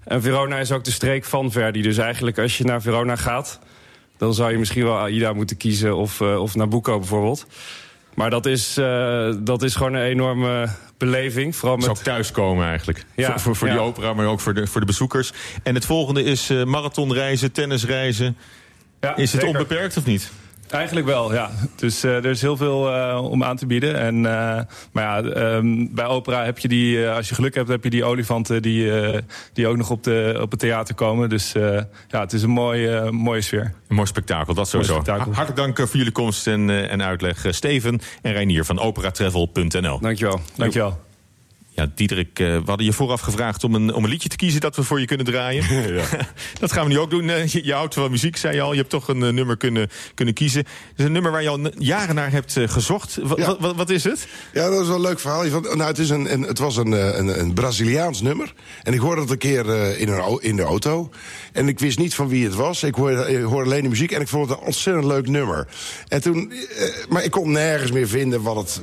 [0.04, 1.82] En Verona is ook de streek van Verdi.
[1.82, 3.58] Dus eigenlijk als je naar Verona gaat,
[4.16, 7.46] dan zou je misschien wel AIDA moeten kiezen of, eh, of Nabucco bijvoorbeeld.
[8.14, 10.68] Maar dat is, eh, dat is gewoon een enorme
[10.98, 11.56] beleving.
[11.56, 11.88] Vooral met...
[11.88, 13.04] ook thuiskomen eigenlijk.
[13.14, 15.32] Ja, voor voor, voor die opera, maar ook voor de, voor de bezoekers.
[15.62, 18.36] En het volgende is eh, marathonreizen, tennisreizen.
[19.00, 19.58] Ja, is het zeker.
[19.58, 20.30] onbeperkt of niet?
[20.70, 21.50] Eigenlijk wel, ja.
[21.76, 23.98] Dus eh, er is heel veel eh, om aan te bieden.
[23.98, 24.60] En, eh,
[24.92, 28.04] maar ja, ehm, bij opera heb je die, als je geluk hebt, heb je die
[28.04, 29.18] olifanten die, eh,
[29.52, 31.28] die ook nog op, de, op het theater komen.
[31.28, 33.74] Dus eh, ja, het is een mooie, mooie sfeer.
[33.88, 34.92] Een mooi spektakel, dat sowieso.
[34.92, 35.32] Spektakel.
[35.32, 37.46] Hartelijk dank voor jullie komst en, eh, en uitleg.
[37.48, 39.98] Steven en Reinier van operatravel.nl.
[40.00, 40.40] Dankjewel.
[40.56, 41.05] Dankjewel.
[41.76, 44.60] Ja, Diederik, eh, we hadden je vooraf gevraagd om een, om een liedje te kiezen
[44.60, 45.64] dat we voor je kunnen draaien.
[46.60, 47.24] dat gaan we nu ook doen.
[47.26, 48.72] Je, je houdt van muziek, zei je al.
[48.72, 50.60] Je hebt toch een eh, nummer kunnen, kunnen kiezen.
[50.60, 53.18] Het is een nummer waar je al jaren naar hebt eh, gezocht.
[53.22, 53.56] Wa- Ja.
[53.58, 54.26] wa- wat, is het?
[54.52, 55.44] Ja, dat is wel een leuk verhaal.
[55.60, 58.52] Nou, het, is een, een, het was een, een, een Braziliaans nummer.
[58.82, 61.10] En ik hoorde het een keer in, een, in de auto.
[61.52, 62.82] En ik wist niet van wie het was.
[62.82, 65.66] Ik hoorde, ik hoorde alleen de muziek en ik vond het een ontzettend leuk nummer.
[66.08, 66.52] En toen,
[67.08, 68.82] maar ik kon nergens meer vinden wat het...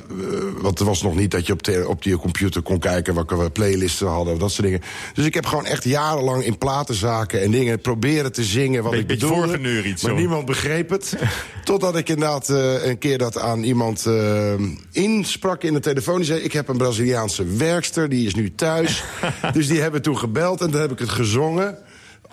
[0.60, 3.14] want er was nog niet dat je op, de, op die computer kon kijken...
[3.14, 4.80] welke playlisten hadden, dat soort dingen.
[5.14, 7.80] Dus ik heb gewoon echt jarenlang in platenzaken en dingen...
[7.80, 9.82] proberen te zingen wat Be- ik bedoelde.
[9.84, 10.16] iets Maar zo.
[10.18, 11.16] niemand begreep het.
[11.64, 14.54] Totdat ik inderdaad eh, een keer dat aan iemand eh,
[14.92, 16.16] insprak in de telefoon.
[16.16, 19.04] Die zei, ik heb een Braziliaanse werkster, die is nu thuis.
[19.52, 21.78] dus die hebben toen gebeld en toen heb ik het gezongen.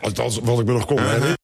[0.01, 1.39] Althans, wat ik me nog kon ervan.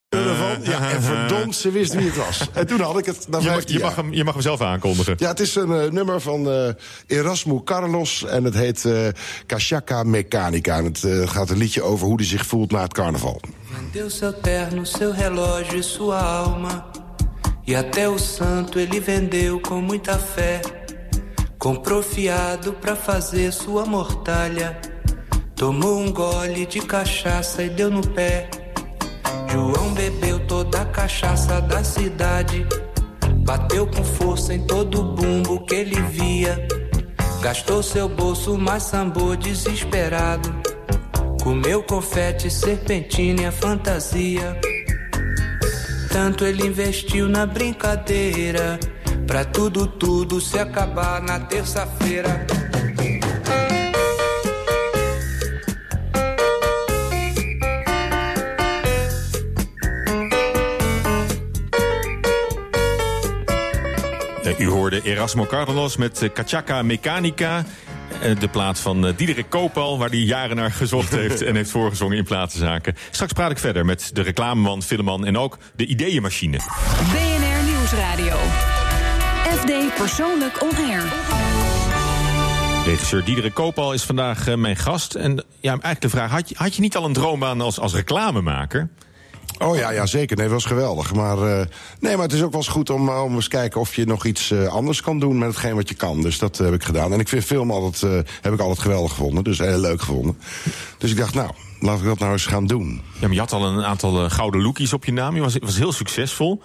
[0.71, 2.49] Ja, en verdomd, ze wist wie het was.
[2.53, 4.43] En toen had ik het na Je, mag- 15 je, mag hem, je mag hem
[4.43, 5.15] zelf aankondigen.
[5.17, 6.69] Ja, het is een eh, nummer van eh,
[7.07, 9.07] Erasmo Carlos en het heet eh
[9.45, 10.77] Cachaca Mechanica.
[10.77, 13.41] En het eh, gaat een liedje over hoe hij zich voelt na het carnaval.
[13.73, 16.85] Vendeu seu terno, seu relógio e sua alma.
[17.65, 20.59] E até o santo ele vendeu com muita fé.
[21.57, 24.79] Comprou fiado pra fazer sua mortalha.
[25.55, 28.49] Tomou um gole de cachaça e deu no pé.
[29.51, 32.65] João bebeu toda a cachaça da cidade.
[33.45, 36.67] Bateu com força em todo bumbo que ele via.
[37.41, 40.53] Gastou seu bolso, mas sambou desesperado.
[41.41, 44.59] Comeu confete, serpentina e a fantasia.
[46.11, 48.79] Tanto ele investiu na brincadeira.
[49.25, 52.45] Pra tudo, tudo se acabar na terça-feira.
[64.57, 67.65] U hoorde Erasmo Carlos met eh, Cachaca Mechanica.
[68.21, 71.69] Eh, De plaat van eh, Diederik Koopal, waar hij jaren naar gezocht heeft en heeft
[71.69, 72.95] voorgezongen in platenzaken.
[73.11, 76.57] Straks praat ik verder met de reclameman, filmman en ook de ideeënmachine.
[76.57, 78.35] BNR Nieuwsradio.
[79.57, 81.03] FD Persoonlijk On Air.
[82.85, 85.15] Regisseur Diederik Koopal is vandaag mijn gast.
[85.15, 87.93] En ja, eigenlijk de vraag, had je, had je niet al een droombaan als, als
[87.93, 88.89] reclamemaker?
[89.59, 90.37] Oh ja, ja zeker.
[90.37, 91.13] Nee, dat was geweldig.
[91.13, 91.65] Maar, eh,
[91.99, 94.05] nee, maar het is ook wel eens goed om, eh, om eens kijken of je
[94.05, 96.21] nog iets eh, anders kan doen met hetgeen wat je kan.
[96.21, 97.13] Dus dat heb ik gedaan.
[97.13, 99.43] En ik vind film altijd, heb ik altijd geweldig gevonden.
[99.43, 100.37] Dus heel leuk gevonden.
[100.97, 103.01] Dus ik dacht, nou, laat ik dat nou eens gaan doen.
[103.13, 105.35] Ja, maar je had al een aantal gouden lookies op je naam.
[105.35, 106.61] Je was, was heel succesvol.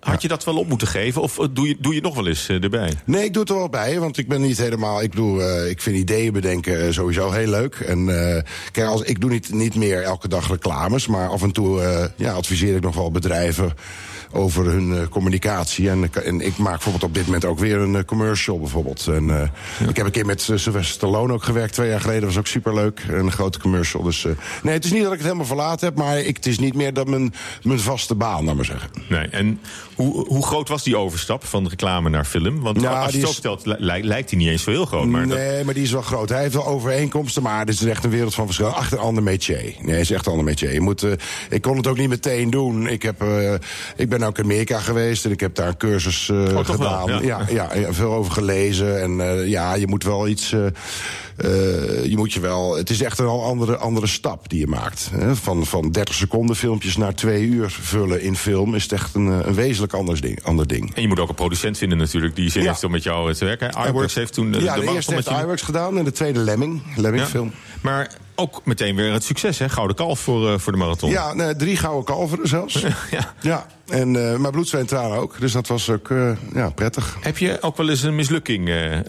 [0.00, 1.22] Had je dat wel op moeten geven?
[1.22, 2.92] Of eh, doe je, doe je het nog wel eens eh, erbij?
[3.04, 5.02] Nee, ik doe het er wel bij, want ik ben niet helemaal.
[5.02, 7.74] Ik, bedoel, eh, ik vind ideeën bedenken sowieso heel leuk.
[7.74, 8.06] En
[8.72, 12.32] kijk, als, ik doe niet, niet meer elke dag reclames, maar af en toe ja,
[12.32, 13.74] adviseer ik nog wel bedrijven
[14.34, 15.90] over hun eh, communicatie.
[15.90, 19.06] En, en ik maak bijvoorbeeld op dit moment ook weer een eh, commercial bijvoorbeeld.
[19.06, 22.24] En, eh, Ik heb een keer met uh, Sylvester Stallone ook gewerkt, twee jaar geleden.
[22.24, 24.02] was ook superleuk, een grote commercial.
[24.02, 24.32] Dus, eh,
[24.62, 25.96] nee, het is niet dat ik het helemaal verlaten heb...
[25.96, 28.90] maar ik, het is niet meer dan mijn, mijn vaste baan, laat maar zeggen.
[29.08, 29.60] Nee, en
[29.94, 32.60] hoe, hoe groot was die overstap van reclame naar film?
[32.60, 34.86] Want Nou, als je die het zo stelt, li- lijkt, hij niet eens zo heel
[34.86, 35.06] groot.
[35.06, 36.28] Maar dat- nee, maar die is wel groot.
[36.28, 38.66] Hij heeft wel overeenkomsten, maar dit is echt een wereld van verschil.
[38.66, 39.62] Achter een ander métier.
[39.80, 40.72] Nee, het is echt een ander métier.
[40.72, 41.12] Je moet, eh,
[41.50, 42.86] ik kon het ook niet meteen doen.
[42.88, 43.54] Ik, heb, eh,
[43.96, 46.64] ik ben ook in Amerika geweest en ik heb daar een cursus eh, Oh, wel,
[46.64, 47.24] gedaan.
[47.24, 47.46] ja.
[47.50, 49.00] Ja, veel over gelezen.
[49.02, 50.52] En eh, ja, je moet wel iets.
[50.52, 52.76] eh, je moet je wel.
[52.76, 55.10] Het is echt een al andere, andere stap die je maakt.
[55.12, 55.36] Hè?
[55.36, 59.26] Van, van 30 seconden filmpjes naar twee uur vullen in film is het echt een,
[59.26, 60.94] een wezenlijk anders ding, ander ding.
[60.94, 62.68] En je moet ook een producent vinden natuurlijk die zin Ja.
[62.68, 63.70] heeft om met jou te werken.
[63.88, 66.38] iWorks heeft toen de, ja, de eerste met heeft je- iWorks gedaan en de tweede
[66.38, 66.82] Lemming.
[66.96, 67.52] Lemming film.
[67.84, 69.68] Maar ook meteen weer het succes, hè?
[69.68, 71.10] Gouden kalf voor, eh, voor de marathon.
[71.10, 72.74] Ja, nee, drie gouden kalveren zelfs.
[73.10, 73.34] ja.
[73.40, 73.66] ja.
[73.88, 75.40] En, eh maar bloed, en tranen ook.
[75.40, 77.16] Dus dat was ook eh, ja, prettig.
[77.20, 78.60] Heb je ook wel eens een mislukking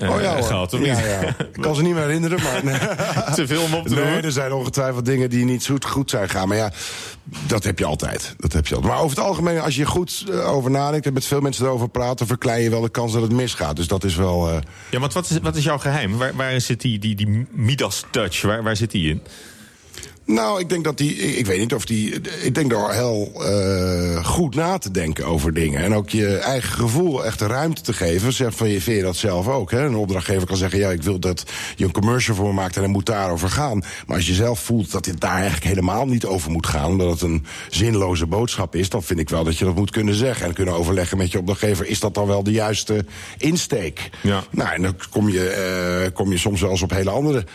[0.02, 0.74] Oh ja, gehad?
[0.74, 1.06] Of ja, niet?
[1.06, 1.36] ja.
[1.38, 2.62] Ik kan ze niet meer herinneren, maar...
[3.36, 6.30] Te veel om op te nee, er zijn ongetwijfeld dingen die niet zo goed zijn
[6.30, 6.48] gaan.
[6.48, 6.72] Maar ja,
[7.48, 8.36] dat heb je altijd.
[8.38, 8.94] Dat heb je altijd.
[8.94, 11.06] Maar over het algemeen, als je goed over nadenkt...
[11.06, 12.18] en met veel mensen erover praat...
[12.18, 13.76] dan verklein je wel de kans dat het misgaat.
[13.76, 14.62] Dus dat is wel...
[14.90, 16.18] Ja, want wat is, wat is jouw geheim?
[16.18, 18.42] Waar, waar zit die, die, die Midas-touch?
[18.42, 19.22] Waar, waar zit die in?
[20.26, 21.16] Nou, ik denk dat die.
[21.16, 22.22] Ik weet niet of die.
[22.42, 25.84] Ik denk door heel eh, goed na te denken over dingen.
[25.84, 28.34] En ook je eigen gevoel echt de ruimte te geven.
[28.34, 29.72] Zeg van je vind je dat zelf ook.
[29.72, 29.86] Hè?
[29.86, 31.44] Een opdrachtgever kan zeggen: ja, ik wil dat
[31.76, 33.84] je een commercial voor me maakt en het moet daarover gaan.
[34.08, 36.90] Maar als je zelf voelt dat dit daar eigenlijk helemaal niet over moet gaan.
[36.92, 40.16] Omdat het een zinloze boodschap is, dan vind ik wel dat je dat moet kunnen
[40.16, 40.46] zeggen.
[40.46, 43.06] En kunnen overleggen met je opdrachtgever: is dat dan wel de juiste
[43.38, 44.10] insteek?
[44.22, 44.44] Ja.
[44.52, 47.46] Nou, en dan kom je, eh, kom je soms wel eens op hele andere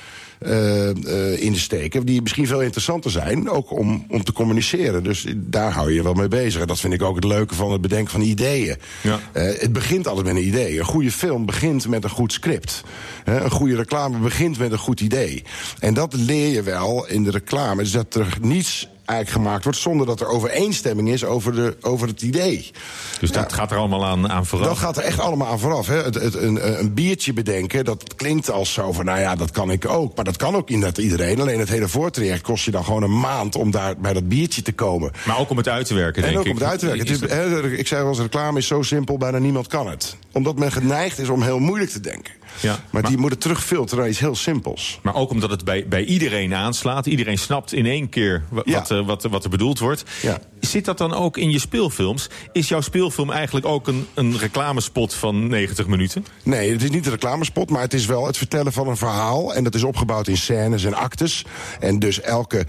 [1.36, 2.06] in te steken.
[2.06, 5.04] Die misschien veel interessanter zijn, ook om, om te communiceren.
[5.04, 6.60] Dus daar hou je wel mee bezig.
[6.60, 8.76] En dat vind ik ook het leuke van het bedenken van ideeën.
[9.02, 9.20] Ja.
[9.32, 10.78] Eh, het begint altijd met een idee.
[10.78, 12.82] Een goede film begint met een goed script.
[13.24, 15.42] Een goede reclame begint met een goed idee.
[15.78, 17.82] En dat leer je wel in de reclame.
[17.82, 22.08] Dus dat er niets eigenlijk gemaakt wordt zonder dat er overeenstemming is over, de, over
[22.08, 22.70] het idee.
[23.20, 24.66] Dus dat gaat er allemaal aan, aan vooraf.
[24.66, 25.86] Dat gaat er echt allemaal aan vooraf.
[25.86, 26.02] Hè.
[26.02, 29.04] Het, het, een, een biertje bedenken, dat klinkt als zo van...
[29.04, 30.16] nou ja, dat kan ik ook.
[30.16, 31.40] Maar dat kan ook inderdaad iedereen.
[31.40, 33.56] Alleen het hele voortraject kost je dan gewoon een maand...
[33.56, 35.12] om daar bij dat biertje te komen.
[35.26, 36.52] Maar ook om het uit te werken, En denk ook ik.
[36.52, 37.06] om het uit te werken.
[37.06, 40.16] Het is, hè, ik zei wel eens, reclame is zo simpel, bijna niemand kan het.
[40.32, 42.32] Omdat men geneigd is om heel moeilijk te denken.
[42.60, 44.98] Ja, Maar, die moeten terugfilteren naar iets heel simpels.
[45.02, 47.06] Maar ook omdat het bij, bij iedereen aanslaat.
[47.06, 48.78] Iedereen snapt in één keer wa- Ja.
[48.78, 50.04] wat, eh, wat, wat er bedoeld wordt.
[50.22, 50.38] Ja.
[50.60, 52.28] Zit dat dan ook in je speelfilms?
[52.52, 56.26] Is jouw speelfilm eigenlijk ook een, een reclamespot van 90 minuten?
[56.42, 59.54] Nee, het is niet een reclamespot, maar het is wel het vertellen van een verhaal.
[59.54, 61.44] En dat is opgebouwd in scènes en actes.
[61.80, 62.66] En dus elke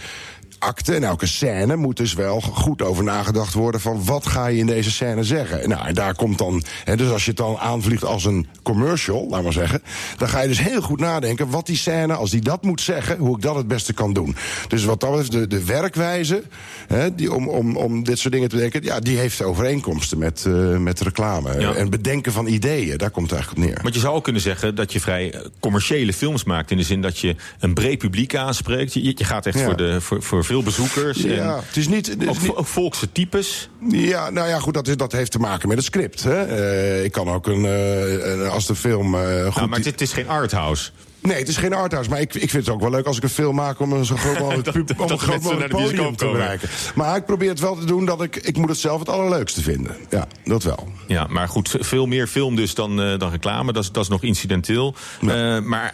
[0.62, 3.82] acte en elke scène moet dus wel goed over nagedacht worden...
[3.82, 5.70] van wat ga je in deze scène zeggen.
[5.70, 6.64] Nou, en daar komt dan...
[6.84, 9.82] Hè, dus als je het dan aanvliegt als een commercial, laat maar zeggen...
[10.18, 13.18] dan ga je dus heel goed nadenken wat die scène, als die dat moet zeggen...
[13.18, 14.36] hoe ik dat het beste kan doen.
[14.68, 16.44] Dus wat dat betreft, de, de werkwijze
[16.88, 18.84] hè, die, om, om, om dit soort dingen te denken...
[18.84, 21.60] ja, die heeft overeenkomsten met, eh, met reclame.
[21.60, 21.74] Ja.
[21.74, 23.84] En bedenken van ideeën, daar komt het eigenlijk op neer.
[23.84, 26.72] Want je zou ook kunnen zeggen dat je vrij commerciële films maakt.
[26.72, 28.94] In de zin dat je een breed publiek aanspreekt.
[28.94, 29.66] Je, je gaat echt Ja.
[29.66, 31.18] voor, de, voor, voor veel bezoekers.
[31.22, 32.08] Ja, en het is niet...
[32.08, 33.70] het is ook, niet- ook volkse types.
[33.90, 36.24] Ja, nou ja, goed, dat, is, dat heeft te maken met het script.
[36.24, 36.44] Hè?
[36.46, 39.56] Eh, ik kan ook een, eh, als de film eh, goed...
[39.56, 40.92] Nou, maar het, het is geen arthouse.
[41.22, 43.24] Nee, het is geen arthouse, maar ik, ik vind het ook wel leuk als ik
[43.24, 46.26] een film maak om een zo groot mogelijk, pub- om een groot mogelijk podium te
[46.26, 46.70] bereiken.
[46.96, 49.62] Maar ik probeer het wel te doen dat ik, ik moet het zelf het allerleukste
[49.62, 49.96] vinden.
[50.10, 50.88] Ja, dat wel.
[51.08, 53.74] Ja, maar goed, veel meer film dus dan, dan reclame.
[53.74, 54.96] Dat is, dat is nog incidenteel.
[55.22, 55.94] Eh, maar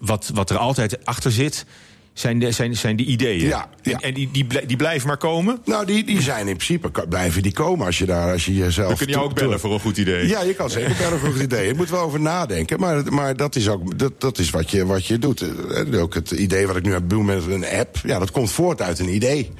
[0.00, 1.64] wat, wat er altijd achter zit,
[2.12, 3.46] zijn de, zijn, zijn die ideeën.
[3.46, 3.92] Ja, ja.
[3.92, 5.58] En, en die, die, blij- die blijven maar komen.
[5.64, 8.88] Nou, die, die zijn in principe, blijven die komen als je daar, als je jezelf...
[8.88, 10.28] Dan kun je ook bellen voor een goed idee.
[10.28, 11.66] Ja, je kan zeker bellen voor een goed idee.
[11.66, 14.86] Je moet wel over nadenken, maar, maar dat is ook dat, dat is wat, je,
[14.86, 15.40] wat je doet.
[15.40, 18.50] Eh, Ook het idee wat ik nu heb doen met een app, ja, dat komt
[18.52, 19.50] voort uit een idee.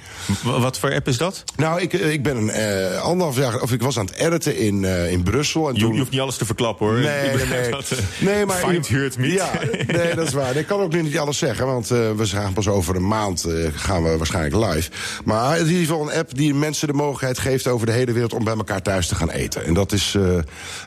[0.42, 1.44] Wat voor app is dat?
[1.56, 4.56] Nou, ik, eh, ik ben een eh, anderhalf jaar, of ik was aan het editen
[4.58, 5.68] in, eh, in Brussel.
[5.68, 5.92] En Je, toen...
[5.92, 6.98] je hoeft niet alles te verklappen hoor.
[6.98, 7.70] Nee, Ik nee, nee.
[7.70, 9.32] dat, nee maar Find Heard Meet.
[9.32, 9.50] Ja,
[9.86, 10.56] nee, dat is waar.
[10.56, 13.44] Ik kan ook nu niet alles zeggen, want eh, we gaan pas over een maand
[13.44, 14.90] eh, gaan we waarschijnlijk live.
[15.24, 17.92] Maar het is in ieder geval een app die mensen de mogelijkheid geeft over de
[17.92, 19.64] hele wereld om bij elkaar thuis te gaan eten.
[19.64, 20.22] En dat is eh,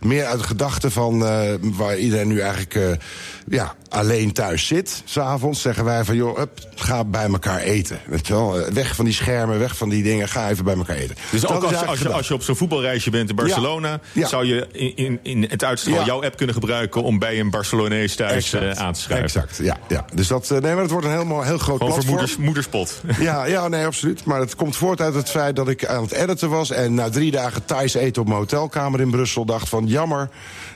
[0.02, 3.00] meer uit de gedachte van eh, waar iedereen nu eigenlijk
[3.48, 5.02] ja, alleen thuis zit.
[5.06, 6.42] S'avonds zeggen wij van joh,
[6.76, 8.00] ga bij elkaar eten.
[8.06, 8.60] Weet je wel?
[8.74, 11.16] Weg van die schermen, weg van die dingen, ga even bij elkaar eten.
[11.32, 12.10] Dus Dat ook als, als, je, gedachte.
[12.18, 14.00] als je op zo'n voetbalreisje bent in Barcelona...
[14.12, 14.28] Ja.
[14.28, 16.06] zou je in, in, in het uitstel Ja.
[16.06, 17.04] jouw app kunnen gebruiken...
[17.04, 19.26] om bij een Barcelonees thuis aan te schrijven.
[19.26, 19.78] Exact, ja.
[19.88, 20.06] ja.
[20.14, 22.08] Dus dat, nee, maar het wordt een heel mooi, heel groot platform.
[22.08, 23.02] moeders, moederspot.
[23.20, 24.26] Ja, ja, nee, absoluut.
[24.26, 26.72] Maar het komt voort uit het feit dat ik aan het editen was...
[26.72, 29.46] en na drie dagen Thais eten op mijn hotelkamer in Brussel...
[29.46, 30.30] dacht van jammer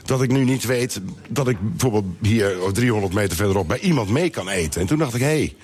[0.04, 3.68] dat ik nu niet weet dat ik bijvoorbeeld hier 300 meter verderop...
[3.68, 4.80] bij iemand mee kan eten.
[4.80, 5.54] En toen dacht ik, hé, hey,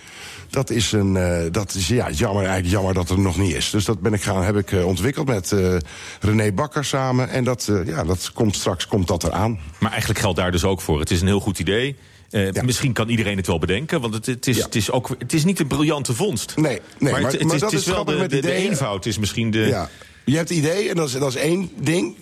[0.51, 3.55] dat is, een, eh, dat is ja, jammer, eigenlijk jammer dat het er nog niet
[3.55, 3.71] is.
[3.71, 5.77] Dus dat ben ik gaan, heb ik eh, ontwikkeld met eh,
[6.21, 7.29] René Bakker samen.
[7.29, 9.59] En dat, ja, dat komt straks komt dat eraan.
[9.79, 11.01] Maar eigenlijk geldt daar dus ook voor.
[11.01, 11.97] Het is een heel goed idee.
[12.31, 15.33] Eh, Misschien kan iedereen het wel bedenken, want het, het, is, het, is, ook, het
[15.33, 16.57] is niet een briljante vondst.
[16.57, 18.43] Nee, nee maar, maar, het, het maar is, dat het is wel grappig de, met
[18.43, 19.59] de, eenvoud is misschien de...
[19.59, 19.89] Ja.
[20.25, 22.17] Je hebt het idee, en dat is, dat is één ding.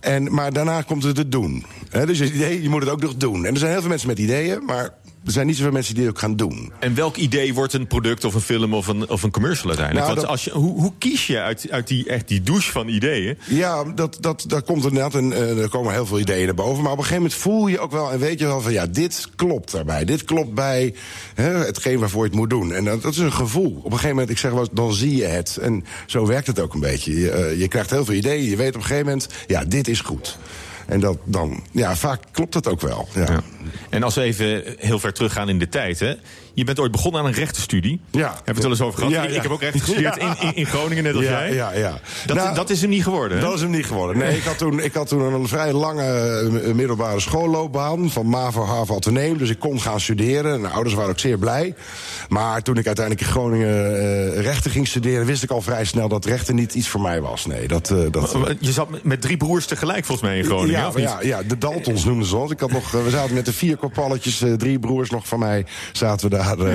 [0.00, 1.64] En, maar daarna komt het het doen.
[1.90, 3.44] Dus het idee, je moet het ook nog doen.
[3.44, 4.94] En er zijn heel veel mensen met ideeën, maar
[5.24, 6.72] er zijn niet zoveel mensen die het ook gaan doen.
[6.78, 10.06] En welk idee wordt een product of een film of een, of een commercial uiteindelijk?
[10.06, 12.88] Nou, dat- als je, hoe, hoe kies je uit, uit die, echt die douche van
[12.88, 13.38] ideeën?
[13.48, 16.82] Ja, dat, dat, daar komt inderdaad een, eh, er komen heel veel ideeën naar boven.
[16.82, 18.86] Maar op een gegeven moment voel je ook wel en weet je wel van ja,
[18.86, 20.04] dit klopt daarbij.
[20.04, 20.94] Dit klopt bij
[21.34, 22.72] hè, hetgeen waarvoor je het moet doen.
[22.72, 23.70] En dat, dat is een gevoel.
[23.78, 25.56] Op een gegeven moment, ik zeg wel, eens, dan zie je het.
[25.60, 27.20] En zo werkt het ook een beetje.
[27.20, 28.50] Je, eh, je krijgt heel veel ideeën.
[28.50, 30.38] Je weet op een gegeven moment, ja, dit is goed.
[30.90, 33.08] En dat dan, ja, vaak klopt dat ook wel.
[33.14, 33.40] Ja.
[33.90, 36.14] En als we even heel ver teruggaan in de tijd, hè?
[36.60, 38.00] Je bent ooit begonnen aan een rechtenstudie.
[38.10, 38.20] Ja.
[38.28, 39.12] Hebben we het wel eens over gehad?
[39.12, 39.36] Ja, Ik- ja.
[39.36, 41.54] Ik heb ook rechten gestudeerd in, in, in Groningen, net als ja, jij.
[41.54, 41.98] Ja, ja.
[42.26, 43.44] Dat, Nou, dat is hem niet geworden, hè?
[43.44, 44.18] Dat is hem niet geworden.
[44.18, 46.02] Nee, ik had toen, ik had toen een vrij lange
[46.64, 48.10] eh, middelbare schoolloopbaan.
[48.10, 49.38] Van MAVO, HAVO, Atheneum.
[49.38, 50.60] Dus ik kon gaan studeren.
[50.60, 51.74] Mijn ouders waren ook zeer blij.
[52.28, 55.26] Maar toen ik uiteindelijk in Groningen eh, rechten ging studeren...
[55.26, 57.46] wist ik al vrij snel dat rechten niet iets voor mij was.
[57.46, 57.90] Nee, dat...
[57.90, 61.04] eh, dat Je zat met- drie broers tegelijk volgens mij in Groningen, ja, of niet?
[61.04, 62.50] ja, ja, de Daltons noemden ze ons.
[62.50, 65.66] Ik had nog, we zaten met de vier kopalletjes, drie broers nog van mij...
[65.92, 66.74] zaten we daar eh,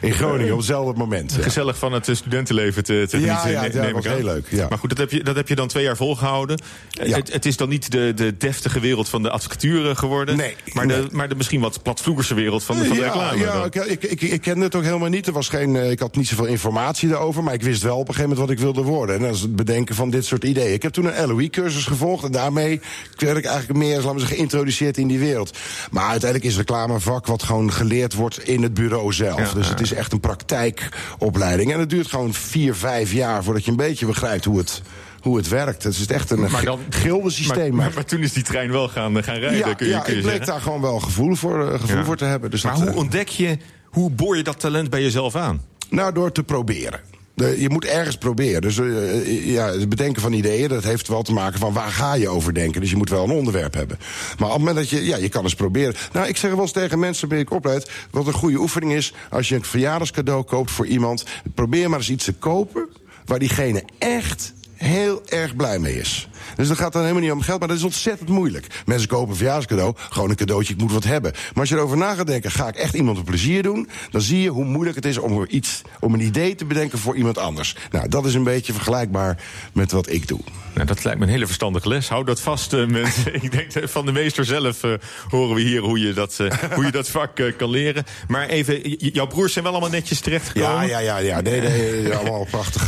[0.00, 1.36] in Groningen op hetzelfde moment.
[1.40, 4.66] Gezellig van het studentenleven te, te Ja, genieten, ja, dat was heel leuk, ja.
[4.68, 6.58] Maar goed, dat heb, je, dat heb je dan twee jaar volgehouden.
[7.00, 7.16] Eh, Ja.
[7.16, 10.36] Het, het is dan niet de, de deftige wereld van de advocatuur geworden.
[10.36, 11.00] Nee, maar, nee.
[11.02, 13.38] De, maar de misschien wat platvloegerse wereld van, de- van de reclame.
[13.38, 15.26] Ja, ik, ik, ik, ik kende het ook helemaal niet.
[15.26, 17.42] Er was geen, eh, ik had niet zoveel informatie daarover.
[17.42, 19.16] Maar ik wist wel op een gegeven moment wat ik wilde worden.
[19.16, 20.72] En dat is het bedenken van dit soort ideeën.
[20.72, 22.24] Ik heb toen een LOE-cursus gevolgd.
[22.24, 22.80] En daarmee
[23.16, 25.58] werd ik eigenlijk meer laten we zeggen, geïntroduceerd in die wereld.
[25.90, 29.38] Maar uiteindelijk is reclame een vak wat gewoon geleerd wordt in het bureau zelf.
[29.38, 29.70] Ja, dus ja.
[29.72, 31.72] het is echt een praktijkopleiding.
[31.72, 34.82] En het duurt gewoon vier, vijf jaar voordat je een beetje begrijpt hoe het,
[35.20, 35.82] hoe het werkt.
[35.82, 36.48] Het is echt een
[36.88, 37.74] gildensysteem.
[37.74, 39.92] Maar, maar, maar toen is die trein wel gaan, eh, gaan rijden, ja, kun je,
[39.92, 40.52] ja, kun je ik bleek zeggen.
[40.52, 42.04] daar gewoon wel gevoel voor, eh, gevoel Ja.
[42.04, 42.50] voor te hebben.
[42.50, 45.62] Dus maar dat, hoe eh, ontdek je, hoe boor je dat talent bij jezelf aan?
[45.90, 47.00] Nou, door te proberen.
[47.36, 48.60] Je moet ergens proberen.
[48.60, 52.14] Dus eh, ja, het bedenken van ideeën, dat heeft wel te maken van waar ga
[52.14, 52.80] je over denken.
[52.80, 53.98] Dus je moet wel een onderwerp hebben.
[54.38, 55.94] Maar op het moment dat je, ja, je kan eens proberen.
[56.12, 59.12] Nou, ik zeg wel eens tegen mensen, ben ik opleid, wat een goede oefening is,
[59.30, 61.24] als je een verjaardagscadeau koopt voor iemand,
[61.54, 62.88] probeer maar eens iets te kopen
[63.24, 66.28] waar diegene echt heel erg blij mee is.
[66.56, 68.66] Dus dat gaat dan helemaal niet om geld, maar dat is ontzettend moeilijk.
[68.86, 71.32] Mensen kopen een verjaarscadeau, gewoon een cadeautje, ik moet wat hebben.
[71.32, 73.88] Maar als je erover na gaat denken, ga ik echt iemand een plezier doen...
[74.10, 76.98] dan zie je hoe moeilijk het is om, er iets, om een idee te bedenken
[76.98, 77.76] voor iemand anders.
[77.90, 79.42] Nou, dat is een beetje vergelijkbaar
[79.72, 80.40] met wat ik doe.
[80.76, 82.08] Nou, dat lijkt me een hele verstandige les.
[82.08, 83.34] Hou dat vast, eh, mensen.
[83.44, 84.92] Ik denk van de meester zelf eh,
[85.28, 88.04] horen we hier hoe je dat, eh, hoe je dat vak kan leren.
[88.28, 90.86] Maar even, jouw broers zijn wel allemaal netjes terechtgekomen?
[90.86, 91.40] Ja, ja, ja, ja.
[91.40, 92.86] Nee, nee, allemaal prachtig.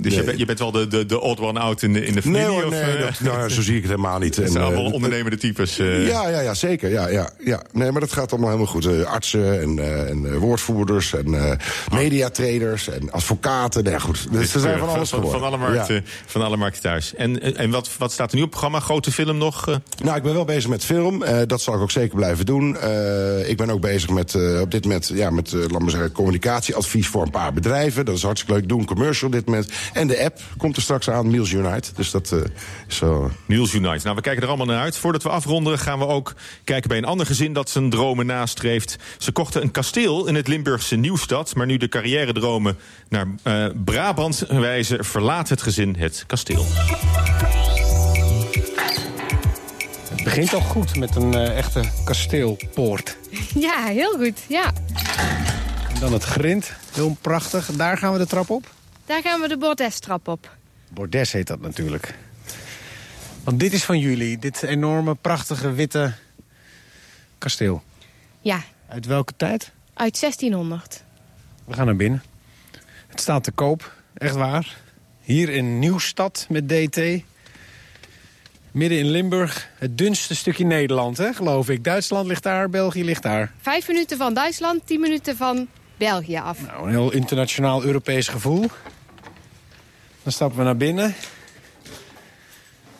[0.00, 2.14] Dus je, bent, je bent wel de, de, de odd one out in de, in
[2.14, 2.46] de familie?
[2.46, 4.36] Nee, hoor, of, nee eh, dat, nou, zo zie ik het helemaal niet.
[4.36, 5.78] Het En, zijn eh, allemaal ondernemende types.
[5.78, 6.06] eh.
[6.06, 6.90] Ja, ja, ja, zeker.
[6.90, 7.62] Ja, ja, ja.
[7.72, 8.86] Nee, maar dat gaat allemaal helemaal goed.
[8.86, 11.56] Eh, artsen en, eh, en eh, woordvoerders en eh
[11.92, 13.84] mediatraders en advocaten.
[13.84, 14.26] Nee, goed.
[14.32, 16.00] Dus ze zijn van alles van, alle markten, Ja.
[16.26, 17.14] van alle markten thuis.
[17.14, 18.84] En, en en wat, wat staat er nu op het programma?
[18.86, 19.68] Grote film nog?
[19.68, 19.76] eh?
[20.02, 21.22] Nou, ik ben wel bezig met film.
[21.22, 22.76] Eh, dat zal ik ook zeker blijven doen.
[22.76, 25.90] Eh, ik ben ook bezig met, eh, op dit moment, ja, met eh, laat maar
[25.90, 28.04] zeggen, communicatieadvies voor een paar bedrijven.
[28.04, 28.68] Dat is hartstikke leuk.
[28.68, 29.70] Doe een commercial op dit moment.
[29.92, 31.90] En de app komt er straks aan, Meals Unite.
[31.94, 32.34] Dus dat
[32.88, 33.30] zo.
[33.46, 34.04] Niels Unite.
[34.04, 34.96] Nou, we kijken er allemaal naar uit.
[34.96, 36.34] Voordat we afronden gaan we ook
[36.64, 38.96] kijken bij een ander gezin dat zijn dromen nastreeft.
[39.18, 41.54] Ze kochten een kasteel in het Limburgse Nieuwstad.
[41.54, 42.78] Maar nu de carrière-dromen
[43.08, 46.64] naar eh, Brabant wijzen, verlaat het gezin het kasteel.
[50.08, 53.16] Het begint al goed met een eh, echte kasteelpoort.
[53.54, 54.38] Ja, heel goed.
[54.48, 54.72] Ja.
[55.94, 57.66] En dan het grind, heel prachtig.
[57.66, 58.70] Daar gaan we de trap op.
[59.06, 60.56] Daar gaan we de bordestrap op.
[60.88, 62.14] Bordes heet dat natuurlijk.
[63.48, 66.12] Want dit is van jullie, dit enorme, prachtige, witte
[67.38, 67.82] kasteel.
[68.40, 69.72] Ja, Uit welke tijd?
[69.94, 71.02] uit 1600.
[71.64, 72.22] We gaan naar binnen.
[73.06, 74.76] Het staat te koop, echt waar.
[75.20, 77.00] Hier in Nieuwstad met DT.
[78.70, 79.68] Midden in Limburg.
[79.74, 81.84] Het dunste stukje Nederland, hè, geloof ik.
[81.84, 83.52] Duitsland ligt daar, België ligt daar.
[83.60, 86.66] Vijf minuten van Duitsland, tien minuten van België af.
[86.66, 88.66] Nou, een heel internationaal Europees gevoel.
[90.22, 91.14] Dan stappen we naar binnen.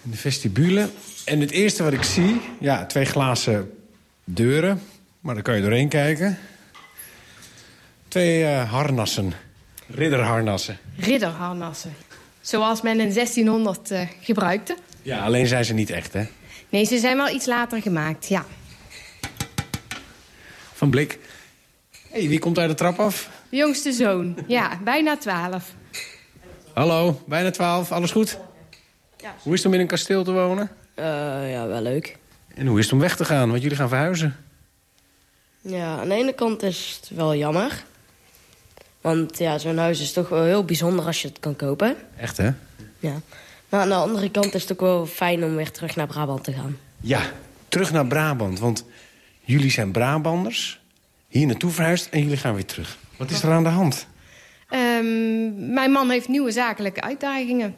[0.08, 0.88] In de vestibule.
[1.24, 2.40] En het eerste wat ik zie...
[2.60, 3.72] Ja, twee glazen
[4.24, 4.82] deuren.
[5.20, 6.38] Maar daar kan je doorheen kijken.
[8.08, 9.32] Twee eh, harnassen.
[9.86, 10.78] Ridderharnassen.
[10.96, 11.94] Ridderharnassen.
[12.40, 14.76] Zoals men in 1600 eh, gebruikte.
[15.02, 16.24] Ja, alleen zijn ze niet echt, hè?
[16.68, 18.44] Nee, ze zijn wel iets later gemaakt, ja.
[20.74, 21.18] Van Blik.
[22.10, 23.30] hey, wie komt daar de trap af?
[23.48, 25.74] De jongste zoon, ja, bijna 12.
[26.72, 28.38] Hallo, bijna twaalf, alles goed?
[29.20, 29.34] Ja.
[29.42, 30.70] Hoe is het om in een kasteel te wonen?
[31.50, 32.16] ja, wel leuk.
[32.54, 33.50] En hoe is het om weg te gaan?
[33.50, 34.36] Want jullie gaan verhuizen.
[35.60, 37.84] Ja, aan de ene kant is het wel jammer.
[39.00, 41.96] Want ja, zo'n huis is toch wel heel bijzonder als je het kan kopen.
[42.16, 42.50] Echt, hè?
[42.98, 43.20] Ja.
[43.68, 46.44] Maar aan de andere kant is het ook wel fijn om weer terug naar Brabant
[46.44, 46.78] te gaan.
[47.00, 47.20] Ja,
[47.68, 48.58] terug naar Brabant.
[48.58, 48.84] Want
[49.40, 50.80] jullie zijn Brabanders,
[51.28, 52.98] hier naartoe verhuisd en jullie gaan weer terug.
[53.16, 54.06] Wat is er aan de hand?
[54.68, 57.74] Ehm, mijn man heeft nieuwe zakelijke uitdagingen.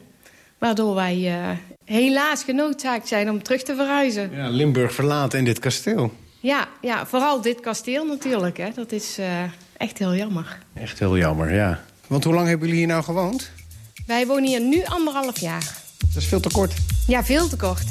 [0.61, 4.31] Waardoor wij eh, helaas genoodzaakt zijn om terug te verhuizen.
[4.35, 6.13] Ja, Limburg verlaten en dit kasteel.
[6.41, 8.57] Ja, ja vooral dit kasteel natuurlijk.
[8.57, 8.71] Hè.
[8.75, 9.43] Dat is eh,
[9.77, 10.59] echt heel jammer.
[10.75, 11.81] Echt heel jammer, ja.
[12.07, 13.51] Want hoe lang hebben jullie hier nou gewoond?
[14.07, 15.75] Wij wonen hier nu anderhalf jaar.
[15.99, 16.75] Dat is veel te kort.
[17.07, 17.87] Ja, veel te kort.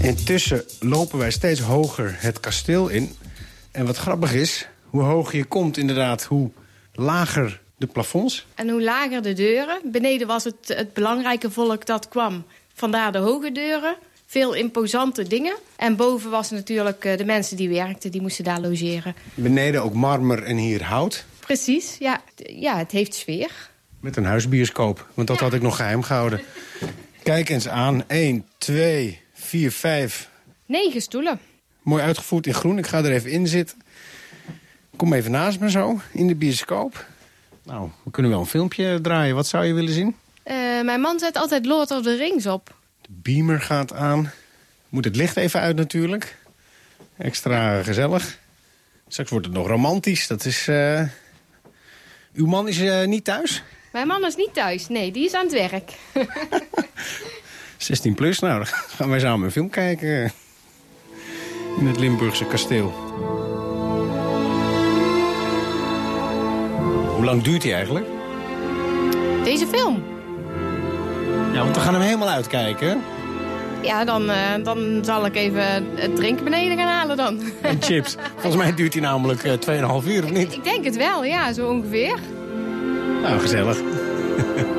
[0.00, 3.16] Intussen lopen wij steeds hoger het kasteel in.
[3.70, 6.50] En wat grappig is, hoe hoger je komt inderdaad, hoe
[6.92, 8.46] lager de plafonds.
[8.54, 9.80] En hoe lager de deuren.
[9.84, 12.44] Beneden was het, het belangrijke volk dat kwam.
[12.74, 13.96] Vandaar de hoge deuren.
[14.26, 15.56] Veel imposante dingen.
[15.76, 19.14] En boven was natuurlijk eh, de mensen die werkten, die moesten daar logeren.
[19.34, 21.24] Beneden ook marmer en hier hout.
[21.40, 22.22] Precies, ja.
[22.36, 23.50] Ja, het heeft sfeer.
[24.00, 26.40] Met een huisbioscoop, want dat had ik nog geheim gehouden.
[27.22, 28.08] Kijk eens aan.
[28.08, 30.30] 1, 2, 4, 5.
[30.66, 31.40] Negen stoelen.
[31.82, 32.78] Mooi uitgevoerd in groen.
[32.78, 33.82] Ik ga er even in zitten.
[34.96, 37.06] Kom even naast me zo, in de bioscoop.
[37.64, 39.34] Nou, we kunnen wel een filmpje draaien.
[39.34, 40.16] Wat zou je willen zien?
[40.42, 42.74] Eh, mijn man zet altijd Lord of the Rings op.
[43.00, 44.30] De beamer gaat aan.
[44.88, 46.36] Moet het licht even uit natuurlijk.
[47.18, 48.38] Extra gezellig.
[49.08, 50.26] Straks wordt het nog romantisch.
[50.26, 50.68] Dat is...
[50.68, 51.02] eh,
[52.34, 53.62] Uw man is eh, niet thuis?
[53.92, 54.88] Mijn man is niet thuis.
[54.88, 55.92] Nee, die is aan het werk.
[57.78, 60.32] 16 plus, nou, dan gaan wij samen een film kijken.
[61.78, 62.92] In het Limburgse kasteel.
[67.24, 68.06] Hoe lang duurt hij eigenlijk?
[69.44, 70.02] Deze film.
[71.52, 73.02] Ja, want we gaan hem helemaal uitkijken.
[73.82, 77.40] Ja, dan, eh, dan zal ik even het drinken beneden gaan halen dan.
[77.62, 78.16] En chips.
[78.32, 80.52] Volgens mij duurt hij namelijk eh, 2,5 uur, of niet?
[80.52, 82.18] Ik denk het wel, ja, zo ongeveer.
[83.22, 83.78] Nou, gezellig.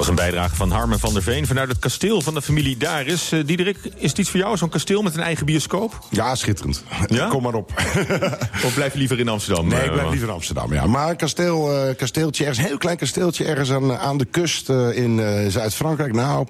[0.00, 3.32] was een bijdrage van Harmen van der Veen vanuit het kasteel van de familie Daris.
[3.32, 5.98] Eh Diederik, is het iets voor jou, zo'n kasteel met een eigen bioscoop?
[6.10, 6.84] Ja, schitterend.
[7.06, 7.28] Ja?
[7.28, 7.72] Kom maar op.
[8.66, 9.68] Of blijf je liever in Amsterdam?
[9.68, 10.86] Nee, Eh, ik blijf liever in Amsterdam, ja.
[10.86, 13.44] Maar een kasteel, eh, kasteeltje, ergens, een heel klein kasteeltje...
[13.44, 16.12] ergens aan, aan de kust eh, in eh, Zuid-Frankrijk.
[16.12, 16.46] Nou,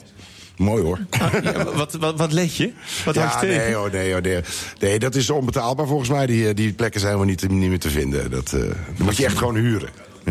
[0.57, 0.99] mooi hoor.
[1.43, 2.73] ja, wat, wat, wat let je?
[3.05, 3.91] Wat ja, je tegen?
[3.93, 4.41] nee, nee, nee.
[4.81, 6.27] nee, dat is onbetaalbaar volgens mij.
[6.27, 8.31] Die, eh, die plekken zijn helemaal niet, niet meer te vinden.
[8.31, 9.89] Dat, eh, dat moet je echt gewoon huren.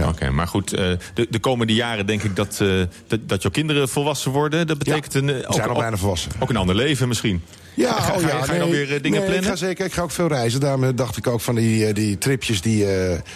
[0.08, 3.52] Oké, maar goed, eh, de, de komende jaren denk ik dat, eh, dat, dat jouw
[3.52, 4.68] kinderen volwassen worden.
[4.68, 6.32] Dat betekent een, eh, zijn al bijna volwassen.
[6.40, 7.42] Ook een ander leven misschien.
[7.74, 9.52] Ja, ga, oh ga, ja, ga je dan nee, weer dingen nee, plannen?
[9.52, 10.60] Ik ga zeker, ik ga ook veel reizen.
[10.60, 12.86] Daarom dacht ik ook van die, die tripjes die,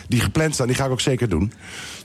[0.08, 1.54] die gepland staan, die ga ik ook zeker doen.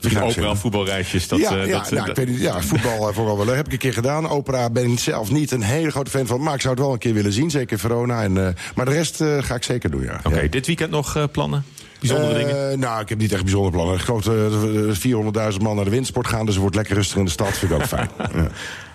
[0.01, 1.27] Ga ik ook wel voetbalreisjes.
[1.27, 3.45] Dat, ja, eh, ja, dat, nou, ik weet niet, ja, voetbal vooral wel.
[3.45, 3.55] leuk.
[3.55, 4.29] heb ik een keer gedaan.
[4.29, 6.41] Opera ben ik zelf niet een hele grote fan van.
[6.41, 7.49] Maar ik zou het wel een keer willen zien.
[7.49, 8.23] Zeker Verona.
[8.23, 8.33] En,
[8.75, 10.19] maar de rest ga ik zeker doen, ja.
[10.23, 11.65] Oké, dit weekend nog plannen?
[11.99, 12.79] Bijzondere Eh, dingen?
[12.79, 13.95] Nou, ik heb niet echt bijzondere plannen.
[13.95, 16.39] Ik geloof eh, 400.000 man naar de windsport gaan.
[16.45, 17.57] Dus het wordt lekker rustig in de stad.
[17.57, 18.09] Vind ik ook fijn.
[18.33, 18.47] Ja.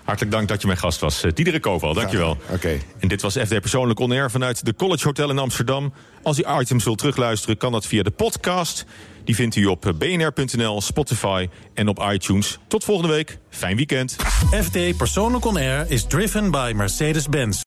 [0.03, 1.23] Hartelijk dank dat je mijn gast was.
[1.23, 2.37] Uh, Diederik Koval, dankjewel.
[2.49, 2.77] Oké.
[2.99, 5.93] En dit was FD Persoonlijk On Air vanuit de College Hotel in Amsterdam.
[6.23, 8.85] Als u items wilt terugluisteren, kan dat via de podcast.
[9.23, 12.59] Die vindt u op bnr.nl, Spotify en op iTunes.
[12.67, 13.37] Tot volgende week.
[13.49, 14.15] Fijn weekend.
[14.63, 17.63] FD Persoonlijk On Air is driven by Mercedes-Benz.